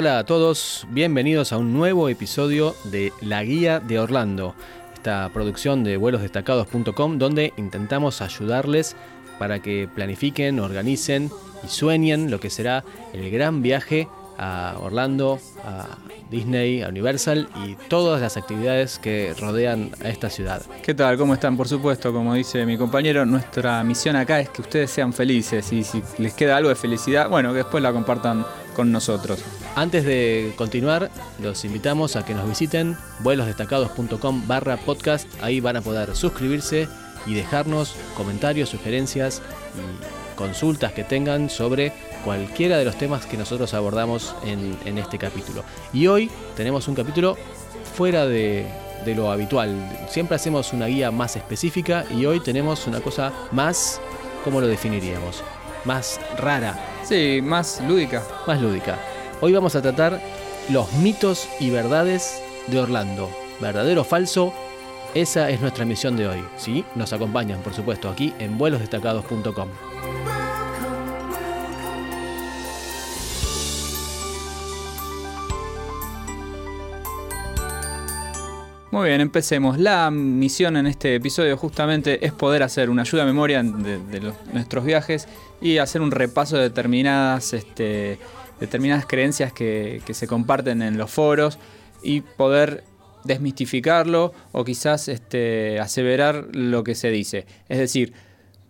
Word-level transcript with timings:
Hola 0.00 0.20
a 0.20 0.24
todos, 0.24 0.86
bienvenidos 0.90 1.52
a 1.52 1.58
un 1.58 1.72
nuevo 1.72 2.08
episodio 2.08 2.76
de 2.84 3.12
La 3.20 3.42
Guía 3.42 3.80
de 3.80 3.98
Orlando, 3.98 4.54
esta 4.94 5.28
producción 5.34 5.82
de 5.82 5.96
vuelosdestacados.com 5.96 7.18
donde 7.18 7.52
intentamos 7.56 8.22
ayudarles 8.22 8.94
para 9.40 9.60
que 9.60 9.88
planifiquen, 9.92 10.60
organicen 10.60 11.32
y 11.64 11.66
sueñen 11.66 12.30
lo 12.30 12.38
que 12.38 12.48
será 12.48 12.84
el 13.12 13.28
gran 13.32 13.60
viaje 13.60 14.06
a 14.38 14.76
Orlando, 14.80 15.40
a 15.64 15.98
Disney, 16.30 16.82
a 16.82 16.90
Universal 16.90 17.48
y 17.66 17.74
todas 17.88 18.20
las 18.20 18.36
actividades 18.36 19.00
que 19.00 19.34
rodean 19.40 19.90
a 20.04 20.10
esta 20.10 20.30
ciudad. 20.30 20.62
¿Qué 20.80 20.94
tal? 20.94 21.18
¿Cómo 21.18 21.34
están? 21.34 21.56
Por 21.56 21.66
supuesto, 21.66 22.12
como 22.12 22.34
dice 22.34 22.64
mi 22.64 22.78
compañero, 22.78 23.26
nuestra 23.26 23.82
misión 23.82 24.14
acá 24.14 24.38
es 24.38 24.48
que 24.50 24.62
ustedes 24.62 24.92
sean 24.92 25.12
felices 25.12 25.72
y 25.72 25.82
si 25.82 26.04
les 26.18 26.34
queda 26.34 26.56
algo 26.56 26.68
de 26.68 26.76
felicidad, 26.76 27.28
bueno, 27.28 27.50
que 27.50 27.58
después 27.58 27.82
la 27.82 27.92
compartan 27.92 28.46
nosotros. 28.86 29.40
Antes 29.74 30.04
de 30.04 30.52
continuar, 30.56 31.10
los 31.42 31.64
invitamos 31.64 32.16
a 32.16 32.24
que 32.24 32.34
nos 32.34 32.48
visiten 32.48 32.96
vuelosdestacados.com 33.20 34.46
barra 34.46 34.76
podcast. 34.76 35.28
Ahí 35.42 35.60
van 35.60 35.76
a 35.76 35.82
poder 35.82 36.14
suscribirse 36.14 36.88
y 37.26 37.34
dejarnos 37.34 37.94
comentarios, 38.16 38.68
sugerencias 38.68 39.42
y 39.74 40.36
consultas 40.36 40.92
que 40.92 41.04
tengan 41.04 41.50
sobre 41.50 41.92
cualquiera 42.24 42.78
de 42.78 42.84
los 42.84 42.96
temas 42.96 43.26
que 43.26 43.36
nosotros 43.36 43.74
abordamos 43.74 44.34
en, 44.44 44.78
en 44.84 44.98
este 44.98 45.18
capítulo. 45.18 45.64
Y 45.92 46.06
hoy 46.06 46.30
tenemos 46.56 46.88
un 46.88 46.94
capítulo 46.94 47.36
fuera 47.96 48.26
de, 48.26 48.66
de 49.04 49.14
lo 49.14 49.30
habitual. 49.30 49.74
Siempre 50.08 50.36
hacemos 50.36 50.72
una 50.72 50.86
guía 50.86 51.10
más 51.10 51.36
específica 51.36 52.04
y 52.10 52.26
hoy 52.26 52.40
tenemos 52.40 52.86
una 52.86 53.00
cosa 53.00 53.32
más, 53.52 54.00
¿cómo 54.44 54.60
lo 54.60 54.66
definiríamos? 54.66 55.42
Más 55.84 56.20
rara, 56.36 56.78
Sí, 57.08 57.40
más 57.42 57.80
lúdica. 57.88 58.22
más 58.46 58.60
lúdica. 58.60 58.98
Hoy 59.40 59.54
vamos 59.54 59.74
a 59.74 59.80
tratar 59.80 60.20
los 60.68 60.92
mitos 60.92 61.48
y 61.58 61.70
verdades 61.70 62.42
de 62.66 62.80
Orlando. 62.80 63.30
¿Verdadero 63.60 64.02
o 64.02 64.04
falso? 64.04 64.52
Esa 65.14 65.48
es 65.48 65.58
nuestra 65.62 65.86
misión 65.86 66.18
de 66.18 66.28
hoy. 66.28 66.44
¿sí? 66.58 66.84
Nos 66.94 67.14
acompañan, 67.14 67.62
por 67.62 67.72
supuesto, 67.72 68.10
aquí 68.10 68.34
en 68.38 68.58
vuelosdestacados.com. 68.58 69.68
Muy 78.98 79.10
bien, 79.10 79.20
empecemos. 79.20 79.78
La 79.78 80.10
misión 80.10 80.76
en 80.76 80.88
este 80.88 81.14
episodio 81.14 81.56
justamente 81.56 82.26
es 82.26 82.32
poder 82.32 82.64
hacer 82.64 82.90
una 82.90 83.02
ayuda 83.02 83.22
a 83.22 83.26
memoria 83.26 83.62
de, 83.62 84.32
nuestros 84.52 84.84
viajes 84.84 85.28
y 85.60 85.78
hacer 85.78 86.00
un 86.02 86.10
repaso 86.10 86.56
de 86.56 86.64
determinadas, 86.64 87.52
este, 87.52 88.18
determinadas 88.58 89.06
creencias 89.06 89.52
que, 89.52 90.02
que 90.04 90.14
se 90.14 90.26
comparten 90.26 90.82
en 90.82 90.98
los 90.98 91.12
foros 91.12 91.60
y 92.02 92.22
poder 92.22 92.82
desmistificarlo 93.22 94.32
o 94.50 94.64
quizás 94.64 95.06
este, 95.06 95.78
aseverar 95.78 96.48
lo 96.50 96.82
que 96.82 96.96
se 96.96 97.10
dice. 97.10 97.46
Es 97.68 97.78
decir, 97.78 98.12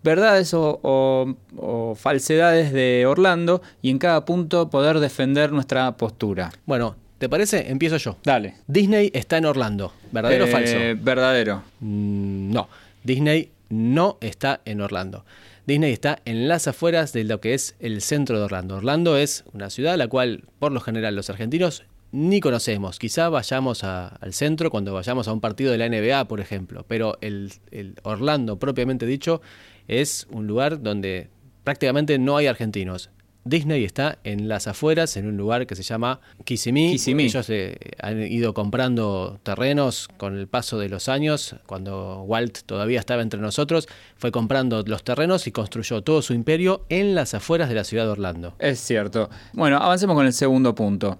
verdades 0.03 0.53
o- 0.53 0.79
o 0.83 1.95
falsedades 1.95 2.71
de 2.71 3.07
Orlando 3.07 3.63
y 3.81 3.89
en 3.89 3.97
cada 3.97 4.25
punto 4.25 4.69
poder 4.69 4.99
defender 4.99 5.51
nuestra 5.51 5.97
postura. 5.97 6.51
Bueno, 6.67 6.97
¿te 7.19 7.29
parece? 7.29 7.69
Empiezo 7.69 7.97
yo. 7.97 8.17
Dale. 8.23 8.55
Disney 8.67 9.11
está 9.13 9.37
en 9.37 9.45
Orlando. 9.45 9.93
¿Verdadero 10.11 10.45
o 10.45 10.47
Eh, 10.47 10.51
falso? 10.51 10.75
Verdadero. 11.03 11.63
Mm, 11.79 12.51
No, 12.51 12.67
Disney 13.03 13.51
no 13.69 14.17
está 14.21 14.61
en 14.65 14.81
Orlando. 14.81 15.25
Disney 15.67 15.93
está 15.93 16.19
en 16.25 16.47
las 16.47 16.67
afueras 16.67 17.13
de 17.13 17.23
lo 17.25 17.39
que 17.39 17.53
es 17.53 17.75
el 17.79 18.01
centro 18.01 18.39
de 18.39 18.45
Orlando. 18.45 18.77
Orlando 18.77 19.17
es 19.17 19.43
una 19.53 19.69
ciudad 19.69 19.93
a 19.93 19.97
la 19.97 20.07
cual, 20.07 20.45
por 20.57 20.71
lo 20.71 20.79
general, 20.79 21.15
los 21.15 21.29
argentinos 21.29 21.83
ni 22.11 22.39
conocemos. 22.39 22.97
Quizá 22.97 23.29
vayamos 23.29 23.83
a- 23.83 24.07
al 24.07 24.33
centro 24.33 24.71
cuando 24.71 24.93
vayamos 24.95 25.27
a 25.27 25.33
un 25.33 25.41
partido 25.41 25.71
de 25.71 25.77
la 25.77 25.85
NBA, 25.85 26.25
por 26.27 26.39
ejemplo. 26.39 26.83
Pero 26.87 27.19
el, 27.21 27.51
el 27.69 27.93
Orlando, 28.01 28.57
propiamente 28.57 29.05
dicho, 29.05 29.43
es 29.87 30.25
un 30.31 30.47
lugar 30.47 30.81
donde 30.81 31.27
prácticamente 31.63 32.17
no 32.17 32.35
hay 32.37 32.47
argentinos. 32.47 33.11
Disney 33.49 33.83
está 33.83 34.19
en 34.23 34.47
las 34.47 34.67
afueras, 34.67 35.17
en 35.17 35.27
un 35.27 35.37
lugar 35.37 35.65
que 35.67 35.75
se 35.75 35.83
llama 35.83 36.21
Kissimmee. 36.43 36.91
Kissimmee. 36.91 37.25
Ellos 37.25 37.49
eh, 37.49 37.77
han 38.01 38.21
ido 38.21 38.53
comprando 38.53 39.39
terrenos 39.43 40.07
con 40.17 40.37
el 40.37 40.47
paso 40.47 40.77
de 40.77 40.89
los 40.89 41.09
años. 41.09 41.55
Cuando 41.65 42.23
Walt 42.23 42.59
todavía 42.65 42.99
estaba 42.99 43.21
entre 43.21 43.39
nosotros, 43.39 43.87
fue 44.17 44.31
comprando 44.31 44.83
los 44.85 45.03
terrenos 45.03 45.47
y 45.47 45.51
construyó 45.51 46.03
todo 46.03 46.21
su 46.21 46.33
imperio 46.33 46.85
en 46.89 47.15
las 47.15 47.33
afueras 47.33 47.69
de 47.69 47.75
la 47.75 47.83
ciudad 47.83 48.05
de 48.05 48.11
Orlando. 48.11 48.55
Es 48.59 48.79
cierto. 48.79 49.29
Bueno, 49.53 49.77
avancemos 49.77 50.15
con 50.15 50.25
el 50.25 50.33
segundo 50.33 50.75
punto. 50.75 51.17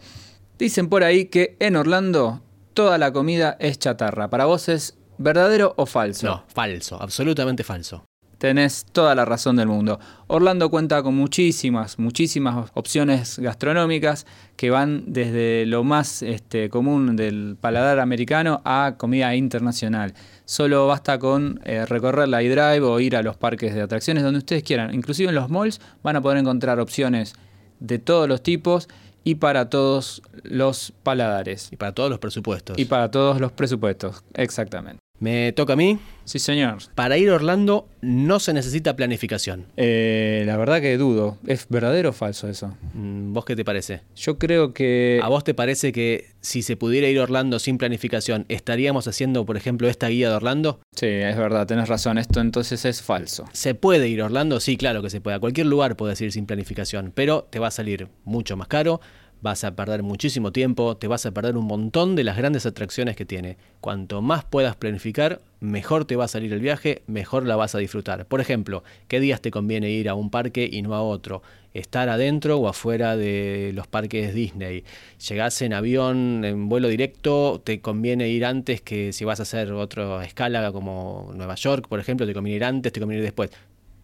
Dicen 0.57 0.89
por 0.89 1.03
ahí 1.03 1.25
que 1.25 1.57
en 1.59 1.75
Orlando 1.75 2.41
toda 2.73 2.97
la 2.97 3.11
comida 3.11 3.57
es 3.59 3.79
chatarra. 3.79 4.29
¿Para 4.29 4.45
vos 4.45 4.69
es 4.69 4.97
verdadero 5.17 5.73
o 5.77 5.85
falso? 5.85 6.27
No, 6.27 6.43
falso, 6.47 7.01
absolutamente 7.01 7.63
falso. 7.63 8.03
Tenés 8.39 8.85
toda 8.91 9.15
la 9.15 9.25
razón 9.25 9.57
del 9.57 9.67
mundo. 9.67 9.99
Orlando 10.27 10.69
cuenta 10.69 11.03
con 11.03 11.13
muchísimas, 11.13 11.99
muchísimas 11.99 12.71
opciones 12.73 13.37
gastronómicas 13.37 14.25
que 14.55 14.69
van 14.69 15.03
desde 15.07 15.65
lo 15.65 15.83
más 15.83 16.21
este, 16.21 16.69
común 16.69 17.17
del 17.17 17.57
paladar 17.59 17.99
americano 17.99 18.61
a 18.63 18.95
comida 18.97 19.35
internacional. 19.35 20.13
Solo 20.45 20.87
basta 20.87 21.19
con 21.19 21.59
eh, 21.65 21.85
recorrer 21.85 22.29
la 22.29 22.41
iDrive 22.41 22.79
o 22.79 22.99
ir 23.01 23.17
a 23.17 23.23
los 23.23 23.35
parques 23.35 23.75
de 23.75 23.81
atracciones 23.81 24.23
donde 24.23 24.39
ustedes 24.39 24.63
quieran. 24.63 24.93
Inclusive 24.93 25.27
en 25.27 25.35
los 25.35 25.49
malls 25.49 25.81
van 26.01 26.15
a 26.15 26.21
poder 26.21 26.37
encontrar 26.37 26.79
opciones 26.79 27.33
de 27.81 27.99
todos 27.99 28.29
los 28.29 28.41
tipos 28.41 28.87
y 29.25 29.35
para 29.35 29.69
todos 29.69 30.21
los 30.43 30.93
paladares. 31.03 31.67
Y 31.73 31.75
para 31.75 31.91
todos 31.91 32.09
los 32.09 32.19
presupuestos. 32.19 32.79
Y 32.79 32.85
para 32.85 33.11
todos 33.11 33.41
los 33.41 33.51
presupuestos, 33.51 34.23
exactamente. 34.33 35.08
Me 35.19 35.51
toca 35.51 35.73
a 35.73 35.75
mí. 35.75 35.99
Sí, 36.23 36.37
señor. 36.37 36.77
Para 36.93 37.17
ir 37.17 37.29
a 37.29 37.35
Orlando 37.35 37.87
no 38.01 38.39
se 38.39 38.53
necesita 38.53 38.95
planificación. 38.95 39.65
Eh, 39.77 40.43
la 40.45 40.57
verdad 40.57 40.79
que 40.79 40.95
dudo. 40.97 41.37
¿Es 41.47 41.67
verdadero 41.69 42.09
o 42.09 42.13
falso 42.13 42.47
eso? 42.47 42.77
Mm, 42.93 43.33
¿Vos 43.33 43.45
qué 43.45 43.55
te 43.55 43.65
parece? 43.65 44.01
Yo 44.15 44.37
creo 44.37 44.73
que... 44.73 45.19
¿A 45.23 45.27
vos 45.27 45.43
te 45.43 45.53
parece 45.55 45.91
que 45.91 46.27
si 46.39 46.61
se 46.61 46.77
pudiera 46.77 47.07
ir 47.07 47.19
a 47.19 47.23
Orlando 47.23 47.57
sin 47.57 47.77
planificación, 47.79 48.45
estaríamos 48.47 49.07
haciendo, 49.07 49.45
por 49.45 49.57
ejemplo, 49.57 49.89
esta 49.89 50.07
guía 50.07 50.29
de 50.29 50.35
Orlando? 50.35 50.79
Sí, 50.95 51.07
es 51.07 51.35
verdad, 51.35 51.65
tenés 51.65 51.89
razón. 51.89 52.19
Esto 52.19 52.41
entonces 52.41 52.85
es 52.85 53.01
falso. 53.01 53.45
¿Se 53.51 53.73
puede 53.73 54.07
ir 54.07 54.21
a 54.21 54.25
Orlando? 54.25 54.59
Sí, 54.59 54.77
claro 54.77 55.01
que 55.01 55.09
se 55.09 55.21
puede. 55.21 55.37
A 55.37 55.39
cualquier 55.39 55.65
lugar 55.65 55.95
puedes 55.95 56.21
ir 56.21 56.31
sin 56.31 56.45
planificación, 56.45 57.11
pero 57.13 57.47
te 57.49 57.57
va 57.57 57.67
a 57.67 57.71
salir 57.71 58.07
mucho 58.23 58.55
más 58.55 58.67
caro, 58.67 59.01
vas 59.41 59.63
a 59.63 59.75
perder 59.75 60.03
muchísimo 60.03 60.51
tiempo, 60.51 60.97
te 60.97 61.07
vas 61.07 61.25
a 61.25 61.31
perder 61.31 61.57
un 61.57 61.65
montón 61.65 62.15
de 62.15 62.23
las 62.23 62.37
grandes 62.37 62.65
atracciones 62.65 63.15
que 63.15 63.25
tiene. 63.25 63.57
Cuanto 63.81 64.21
más 64.21 64.43
puedas 64.43 64.75
planificar, 64.75 65.41
mejor 65.59 66.05
te 66.05 66.15
va 66.15 66.25
a 66.25 66.27
salir 66.27 66.51
el 66.53 66.59
viaje, 66.59 67.03
mejor 67.07 67.45
la 67.45 67.55
vas 67.55 67.75
a 67.75 67.79
disfrutar. 67.79 68.25
Por 68.25 68.41
ejemplo, 68.41 68.83
¿qué 69.07 69.19
días 69.19 69.41
te 69.41 69.51
conviene 69.51 69.89
ir 69.89 70.09
a 70.09 70.13
un 70.13 70.29
parque 70.29 70.69
y 70.71 70.81
no 70.81 70.93
a 70.95 71.01
otro? 71.01 71.41
Estar 71.73 72.09
adentro 72.09 72.57
o 72.57 72.67
afuera 72.67 73.15
de 73.15 73.71
los 73.75 73.87
parques 73.87 74.33
Disney. 74.33 74.83
Llegás 75.27 75.61
en 75.61 75.73
avión, 75.73 76.43
en 76.43 76.67
vuelo 76.67 76.87
directo, 76.87 77.61
te 77.63 77.79
conviene 77.79 78.27
ir 78.29 78.43
antes 78.45 78.81
que 78.81 79.13
si 79.13 79.23
vas 79.23 79.39
a 79.39 79.43
hacer 79.43 79.71
otra 79.71 80.25
escala 80.25 80.71
como 80.71 81.31
Nueva 81.35 81.55
York, 81.55 81.87
por 81.87 81.99
ejemplo, 81.99 82.25
te 82.25 82.33
conviene 82.33 82.57
ir 82.57 82.63
antes, 82.63 82.91
te 82.91 82.99
conviene 82.99 83.19
ir 83.19 83.25
después. 83.25 83.51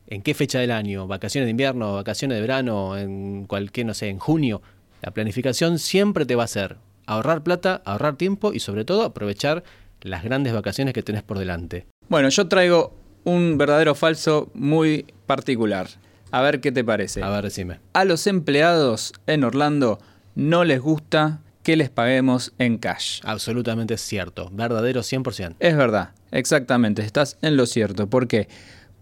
¿En 0.07 0.22
qué 0.22 0.35
fecha 0.35 0.59
del 0.59 0.69
año? 0.69 1.07
¿Vacaciones 1.07 1.47
de 1.47 1.52
invierno? 1.52 1.96
¿Vacaciones 1.96 2.35
de 2.38 2.41
verano? 2.41 2.96
¿En 2.96 3.46
cualquier, 3.46 3.88
no 3.88 3.96
sé, 3.96 4.09
en 4.09 4.19
junio? 4.19 4.62
La 5.06 5.12
planificación 5.12 5.78
siempre 5.78 6.26
te 6.26 6.34
va 6.34 6.42
a 6.42 6.46
hacer 6.46 6.78
ahorrar 7.06 7.44
plata, 7.44 7.84
ahorrar 7.86 8.16
tiempo 8.16 8.54
y 8.54 8.60
sobre 8.60 8.86
todo 8.86 9.04
aprovechar 9.04 9.64
las 10.02 10.24
grandes 10.24 10.52
vacaciones 10.52 10.96
que 10.96 11.04
tenés 11.04 11.22
por 11.22 11.38
delante. 11.38 11.86
Bueno, 12.10 12.28
yo 12.30 12.48
traigo 12.48 12.98
un 13.24 13.60
verdadero 13.60 13.94
falso 13.94 14.50
muy 14.56 15.06
particular. 15.28 15.90
A 16.32 16.41
ver 16.41 16.59
qué 16.59 16.72
te 16.72 16.84
parece. 16.84 17.22
A 17.22 17.29
ver, 17.29 17.44
decime. 17.44 17.79
A 17.94 18.03
los 18.03 18.26
empleados 18.26 19.14
en 19.28 19.44
Orlando 19.44 20.00
no 20.34 20.64
les 20.64 20.82
gusta 20.82 21.40
que 21.62 21.76
les 21.76 21.91
paguemos 21.91 22.53
en 22.58 22.79
cash. 22.79 23.22
Absolutamente 23.26 23.97
cierto, 23.97 24.50
verdadero 24.53 25.02
100%. 25.02 25.58
Es 25.59 25.78
verdad, 25.78 26.14
exactamente, 26.32 27.03
estás 27.03 27.38
en 27.44 27.58
lo 27.58 27.68
cierto. 27.68 28.08
¿Por 28.08 28.28
qué? 28.28 28.47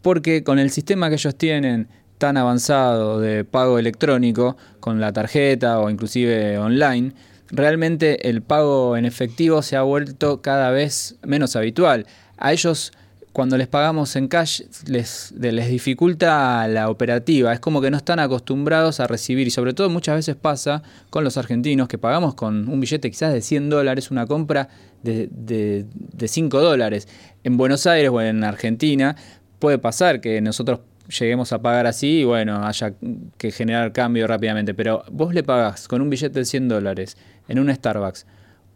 Porque 0.01 0.43
con 0.43 0.59
el 0.59 0.69
sistema 0.69 1.07
que 1.07 1.15
ellos 1.15 1.37
tienen 1.37 1.87
tan 2.17 2.37
avanzado 2.37 3.19
de 3.19 3.43
pago 3.43 3.79
electrónico, 3.79 4.57
con 4.79 4.99
la 4.99 5.13
tarjeta 5.13 5.79
o 5.79 5.89
inclusive 5.89 6.57
online, 6.57 7.13
realmente 7.49 8.29
el 8.29 8.41
pago 8.41 8.97
en 8.97 9.05
efectivo 9.05 9.61
se 9.61 9.75
ha 9.75 9.81
vuelto 9.81 10.41
cada 10.41 10.71
vez 10.71 11.15
menos 11.23 11.55
habitual. 11.55 12.05
A 12.37 12.53
ellos 12.53 12.91
cuando 13.33 13.57
les 13.57 13.67
pagamos 13.67 14.15
en 14.15 14.27
cash 14.27 14.61
les, 14.85 15.33
dificulta 15.39 16.67
la 16.67 16.89
operativa, 16.89 17.51
es 17.51 17.59
como 17.59 17.81
que 17.81 17.89
no 17.89 17.97
están 17.97 18.19
acostumbrados 18.19 18.99
a 18.99 19.07
recibir 19.07 19.47
y 19.47 19.51
sobre 19.51 19.73
todo 19.73 19.89
muchas 19.89 20.15
veces 20.15 20.35
pasa 20.35 20.83
con 21.09 21.23
los 21.23 21.35
argentinos 21.35 21.87
que 21.87 21.97
pagamos 21.97 22.35
con 22.35 22.69
un 22.69 22.79
billete 22.79 23.09
quizás 23.09 23.33
de 23.33 23.41
100 23.41 23.71
dólares 23.71 24.11
una 24.11 24.27
compra 24.27 24.69
de, 25.01 25.27
de, 25.31 25.87
de 25.93 26.27
5 26.27 26.61
dólares. 26.61 27.07
En 27.43 27.57
Buenos 27.57 27.87
Aires 27.87 28.11
o 28.11 28.21
en 28.21 28.43
Argentina 28.43 29.15
puede 29.57 29.79
pasar 29.79 30.21
que 30.21 30.39
nosotros 30.39 30.81
lleguemos 31.07 31.51
a 31.53 31.61
pagar 31.61 31.87
así 31.87 32.19
y 32.19 32.23
bueno, 32.23 32.65
haya 32.65 32.93
que 33.37 33.51
generar 33.51 33.91
cambio 33.91 34.27
rápidamente. 34.27 34.73
Pero 34.73 35.03
vos 35.11 35.33
le 35.33 35.43
pagás 35.43 35.87
con 35.87 36.01
un 36.01 36.09
billete 36.09 36.39
de 36.39 36.45
100 36.45 36.67
dólares 36.69 37.17
en 37.47 37.59
un 37.59 37.73
Starbucks 37.73 38.25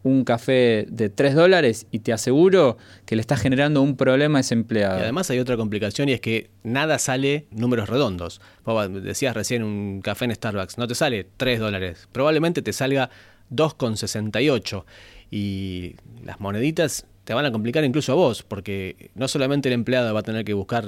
un 0.04 0.24
café 0.24 0.86
de 0.90 1.10
3 1.10 1.36
dólares 1.36 1.86
y 1.92 2.00
te 2.00 2.14
aseguro 2.14 2.78
que 3.06 3.16
le 3.16 3.22
estás 3.22 3.42
generando 3.42 3.82
un 3.82 3.98
problema 3.98 4.40
a 4.40 4.42
ese 4.42 4.54
empleado. 4.54 5.00
Y 5.00 5.02
además 5.02 5.30
hay 5.30 5.40
otra 5.40 5.58
complicación 5.58 6.10
y 6.10 6.14
es 6.14 6.22
que 6.22 6.50
nada 6.64 6.98
sale 7.00 7.48
números 7.52 7.90
redondos. 7.90 8.42
Vos 8.64 9.04
decías 9.04 9.36
recién 9.36 9.64
un 9.64 10.02
café 10.02 10.26
en 10.26 10.36
Starbucks, 10.36 10.78
no 10.78 10.88
te 10.88 10.96
sale 10.96 11.28
3 11.38 11.60
dólares, 11.60 12.08
probablemente 12.12 12.62
te 12.62 12.74
salga 12.74 13.10
2,68 13.52 14.86
y 15.30 15.96
las 16.24 16.40
moneditas 16.40 17.06
te 17.24 17.34
van 17.34 17.46
a 17.46 17.52
complicar 17.52 17.84
incluso 17.84 18.14
a 18.14 18.16
vos, 18.16 18.44
porque 18.44 19.12
no 19.16 19.28
solamente 19.28 19.68
el 19.68 19.74
empleado 19.74 20.14
va 20.14 20.22
a 20.22 20.24
tener 20.24 20.46
que 20.46 20.54
buscar 20.54 20.86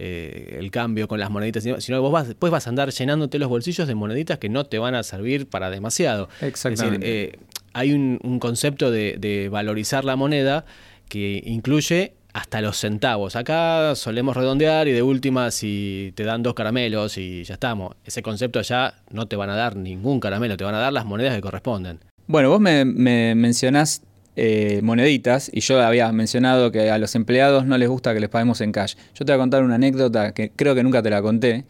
eh, 0.00 0.56
el 0.60 0.70
cambio 0.70 1.08
con 1.08 1.18
las 1.18 1.28
moneditas, 1.28 1.64
sino 1.64 1.76
que 1.78 1.98
vos 1.98 2.12
vas, 2.12 2.28
después 2.28 2.52
vas 2.52 2.66
a 2.66 2.70
andar 2.70 2.90
llenándote 2.90 3.38
los 3.38 3.48
bolsillos 3.48 3.88
de 3.88 3.96
moneditas 3.96 4.38
que 4.38 4.48
no 4.48 4.64
te 4.64 4.78
van 4.78 4.94
a 4.94 5.02
servir 5.02 5.48
para 5.48 5.70
demasiado. 5.70 6.28
Exactamente. 6.40 6.96
Es 6.96 7.00
decir, 7.00 7.40
eh, 7.40 7.46
hay 7.72 7.92
un, 7.92 8.38
concepto 8.38 8.90
de, 8.90 9.48
valorizar 9.50 10.04
la 10.04 10.16
moneda 10.16 10.64
que 11.08 11.42
incluye 11.44 12.12
hasta 12.32 12.60
los 12.60 12.76
centavos. 12.76 13.34
Acá 13.34 13.94
solemos 13.96 14.36
redondear 14.36 14.86
y 14.86 14.92
de 14.92 15.02
última 15.02 15.50
si 15.50 16.12
te 16.14 16.22
dan 16.24 16.42
dos 16.42 16.54
caramelos 16.54 17.18
y 17.18 17.42
ya 17.44 17.54
estamos. 17.54 17.96
Ese 18.04 18.22
concepto 18.22 18.58
allá 18.58 18.94
no 19.10 19.26
te 19.26 19.34
van 19.34 19.50
a 19.50 19.56
dar 19.56 19.74
ningún 19.74 20.20
caramelo, 20.20 20.56
te 20.56 20.64
van 20.64 20.74
a 20.74 20.78
dar 20.78 20.92
las 20.92 21.06
monedas 21.06 21.34
que 21.34 21.40
corresponden. 21.40 21.98
Bueno, 22.26 22.50
vos 22.50 22.60
me, 22.60 22.84
me 22.84 23.34
mencionás 23.34 24.02
eh, 24.40 24.78
moneditas 24.84 25.50
y 25.52 25.58
yo 25.62 25.82
había 25.82 26.12
mencionado 26.12 26.70
que 26.70 26.92
a 26.92 26.98
los 26.98 27.16
empleados 27.16 27.66
no 27.66 27.76
les 27.76 27.88
gusta 27.88 28.14
que 28.14 28.20
les 28.20 28.28
paguemos 28.28 28.60
en 28.60 28.70
cash. 28.70 28.94
Yo 29.16 29.24
te 29.24 29.32
voy 29.32 29.34
a 29.34 29.38
contar 29.38 29.64
una 29.64 29.74
anécdota 29.74 30.32
que 30.32 30.52
creo 30.54 30.76
que 30.76 30.84
nunca 30.84 31.02
te 31.02 31.10
la 31.10 31.20
conté 31.20 31.64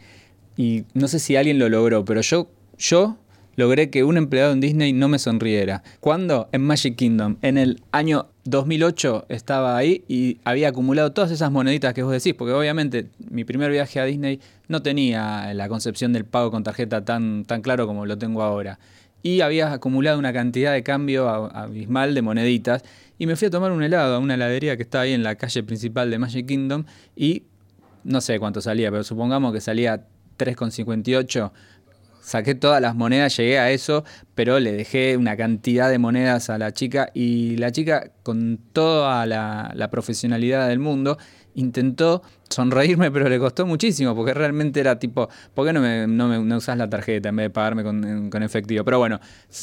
y 0.55 0.83
no 0.93 1.07
sé 1.07 1.17
si 1.17 1.35
alguien 1.35 1.57
lo 1.57 1.67
logró, 1.67 2.05
pero 2.05 2.21
yo, 2.21 2.51
yo 2.77 3.17
logré 3.55 3.89
que 3.89 4.03
un 4.03 4.17
empleado 4.17 4.53
en 4.53 4.61
Disney 4.61 4.93
no 4.93 5.07
me 5.07 5.17
sonriera. 5.17 5.81
¿Cuándo? 5.99 6.47
En 6.51 6.61
Magic 6.61 6.95
Kingdom. 6.95 7.37
En 7.41 7.57
el 7.57 7.81
año 7.91 8.27
2008 8.43 9.25
estaba 9.29 9.75
ahí 9.75 10.03
y 10.07 10.37
había 10.43 10.69
acumulado 10.69 11.11
todas 11.11 11.31
esas 11.31 11.51
moneditas 11.51 11.95
que 11.95 12.03
vos 12.03 12.11
decís, 12.11 12.35
porque 12.35 12.53
obviamente 12.53 13.07
mi 13.31 13.45
primer 13.45 13.71
viaje 13.71 13.99
a 13.99 14.05
Disney 14.05 14.41
no 14.67 14.83
tenía 14.83 15.51
la 15.55 15.67
concepción 15.69 16.13
del 16.13 16.25
pago 16.25 16.51
con 16.51 16.63
tarjeta 16.63 17.03
tan, 17.03 17.45
tan 17.45 17.63
claro 17.63 17.87
como 17.87 18.05
lo 18.05 18.15
tengo 18.15 18.43
ahora. 18.43 18.77
Y 19.21 19.41
había 19.41 19.73
acumulado 19.73 20.17
una 20.17 20.31
cantidad 20.31 20.73
de 20.73 20.83
cambio 20.83 21.29
abismal 21.29 22.15
de 22.15 22.21
moneditas. 22.21 22.83
Y 23.17 23.27
me 23.27 23.35
fui 23.35 23.47
a 23.47 23.51
tomar 23.51 23.71
un 23.71 23.83
helado 23.83 24.15
a 24.15 24.19
una 24.19 24.35
heladería 24.35 24.77
que 24.77 24.83
está 24.83 25.01
ahí 25.01 25.13
en 25.13 25.23
la 25.23 25.35
calle 25.35 25.63
principal 25.63 26.09
de 26.09 26.19
Magic 26.19 26.47
Kingdom. 26.47 26.85
Y 27.15 27.43
no 28.03 28.21
sé 28.21 28.39
cuánto 28.39 28.61
salía, 28.61 28.91
pero 28.91 29.03
supongamos 29.03 29.53
que 29.53 29.61
salía 29.61 30.05
3,58 30.37 31.51
saqué 32.29 32.53
todas 32.53 32.81
las 32.81 32.95
monedas, 32.95 33.35
llegué 33.35 33.59
a 33.59 33.71
eso, 33.71 34.03
pero 34.35 34.59
le 34.59 34.71
dejé 34.71 35.17
una 35.17 35.35
cantidad 35.35 35.89
de 35.89 35.97
monedas 35.97 36.49
a 36.49 36.57
la 36.57 36.71
chica 36.71 37.09
y 37.13 37.57
la 37.57 37.71
chica 37.71 38.11
con 38.23 38.59
toda 38.71 39.25
la, 39.25 39.89
profesionalidad 39.89 40.67
del 40.67 40.79
mundo 40.79 41.17
intentó 41.55 42.21
sonreírme, 42.49 43.11
pero 43.11 43.29
le 43.29 43.39
costó 43.39 43.65
muchísimo, 43.65 44.15
porque 44.15 44.33
realmente 44.33 44.79
era 44.79 44.99
tipo, 44.99 45.29
¿por 45.53 45.65
qué 45.65 45.73
no 45.73 45.81
me, 45.81 46.07
no 46.07 46.57
usás 46.57 46.77
la 46.77 46.89
tarjeta 46.89 47.29
en 47.29 47.35
vez 47.35 47.45
de 47.45 47.49
pagarme 47.49 47.83
con, 47.83 48.29
con, 48.29 48.43
efectivo? 48.43 48.83
Pero 48.83 48.99
bueno, 48.99 49.19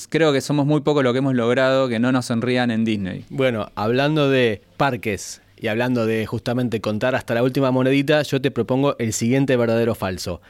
creo 0.09 0.33
que 0.33 0.41
somos 0.41 0.67
muy 0.67 0.81
pocos 0.81 1.03
lo 1.03 1.13
que 1.13 1.19
hemos 1.19 1.35
logrado 1.35 1.89
que 1.89 1.99
no 1.99 2.13
nos 2.13 2.27
sonrían 2.27 2.71
en 2.71 2.85
Disney. 2.85 3.25
Bueno, 3.31 3.71
hablando 3.75 4.31
de 4.31 4.63
parques 4.77 5.43
y 5.59 5.69
hablando 5.69 6.07
de 6.07 6.27
justamente 6.27 6.81
contar 6.81 7.15
hasta 7.15 7.35
la 7.35 7.43
última 7.43 7.71
monedita, 7.71 8.23
yo 8.23 8.41
te 8.41 8.51
propongo 8.51 8.97
el 8.99 9.13
siguiente 9.13 9.57
verdadero 9.57 9.95
falso. 9.95 10.41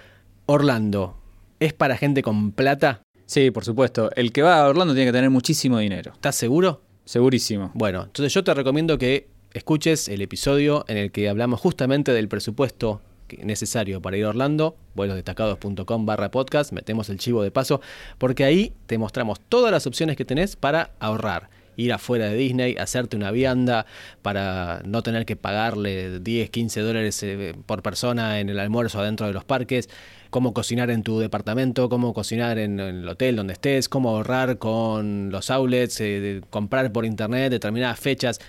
Orlando, 0.46 1.16
¿Es 1.58 1.72
para 1.72 1.96
gente 1.96 2.22
con 2.22 2.52
plata? 2.52 3.02
Sí, 3.24 3.50
por 3.50 3.64
supuesto. 3.64 4.10
El 4.14 4.32
que 4.32 4.42
va 4.42 4.60
a 4.60 4.68
Orlando 4.68 4.94
tiene 4.94 5.08
que 5.08 5.12
tener 5.12 5.30
muchísimo 5.30 5.78
dinero. 5.78 6.12
¿Estás 6.12 6.36
seguro? 6.36 6.82
Segurísimo. 7.04 7.70
Bueno, 7.74 8.04
entonces 8.04 8.32
yo 8.34 8.44
te 8.44 8.52
recomiendo 8.52 8.98
que 8.98 9.28
escuches 9.56 10.08
el 10.08 10.20
episodio 10.20 10.84
en 10.86 10.98
el 10.98 11.10
que 11.10 11.30
hablamos 11.30 11.60
justamente 11.60 12.12
del 12.12 12.28
presupuesto 12.28 13.00
necesario 13.42 14.02
para 14.02 14.18
ir 14.18 14.26
a 14.26 14.28
Orlando, 14.28 14.76
vuelosdestacados.com 14.94 16.04
barra 16.04 16.30
podcast, 16.30 16.72
metemos 16.72 17.08
el 17.08 17.18
chivo 17.18 17.42
de 17.42 17.50
paso, 17.50 17.80
porque 18.18 18.44
ahí 18.44 18.74
te 18.86 18.98
mostramos 18.98 19.40
todas 19.40 19.72
las 19.72 19.86
opciones 19.86 20.16
que 20.16 20.26
tenés 20.26 20.56
para 20.56 20.90
ahorrar. 21.00 21.48
Ir 21.78 21.92
afuera 21.92 22.26
de 22.26 22.36
Disney, 22.36 22.76
hacerte 22.76 23.16
una 23.16 23.30
vianda 23.30 23.86
para 24.20 24.82
no 24.84 25.02
tener 25.02 25.24
que 25.24 25.36
pagarle 25.36 26.20
10, 26.20 26.50
15 26.50 26.80
dólares 26.80 27.22
eh, 27.22 27.54
por 27.66 27.82
persona 27.82 28.40
en 28.40 28.50
el 28.50 28.58
almuerzo 28.58 29.00
adentro 29.00 29.26
de 29.26 29.32
los 29.32 29.44
parques 29.44 29.88
cómo 30.30 30.52
cocinar 30.52 30.90
en 30.90 31.02
tu 31.02 31.18
departamento, 31.18 31.88
cómo 31.88 32.12
cocinar 32.12 32.58
en, 32.58 32.80
el 32.80 33.08
hotel 33.08 33.36
donde 33.36 33.54
estés, 33.54 33.88
cómo 33.88 34.10
ahorrar 34.10 34.58
con 34.58 35.30
los 35.30 35.50
outlets, 35.50 36.00
eh, 36.00 36.42
comprar 36.50 36.92
por 36.92 37.06
internet 37.06 37.50
determinadas 37.50 37.98
fechas. 37.98 38.40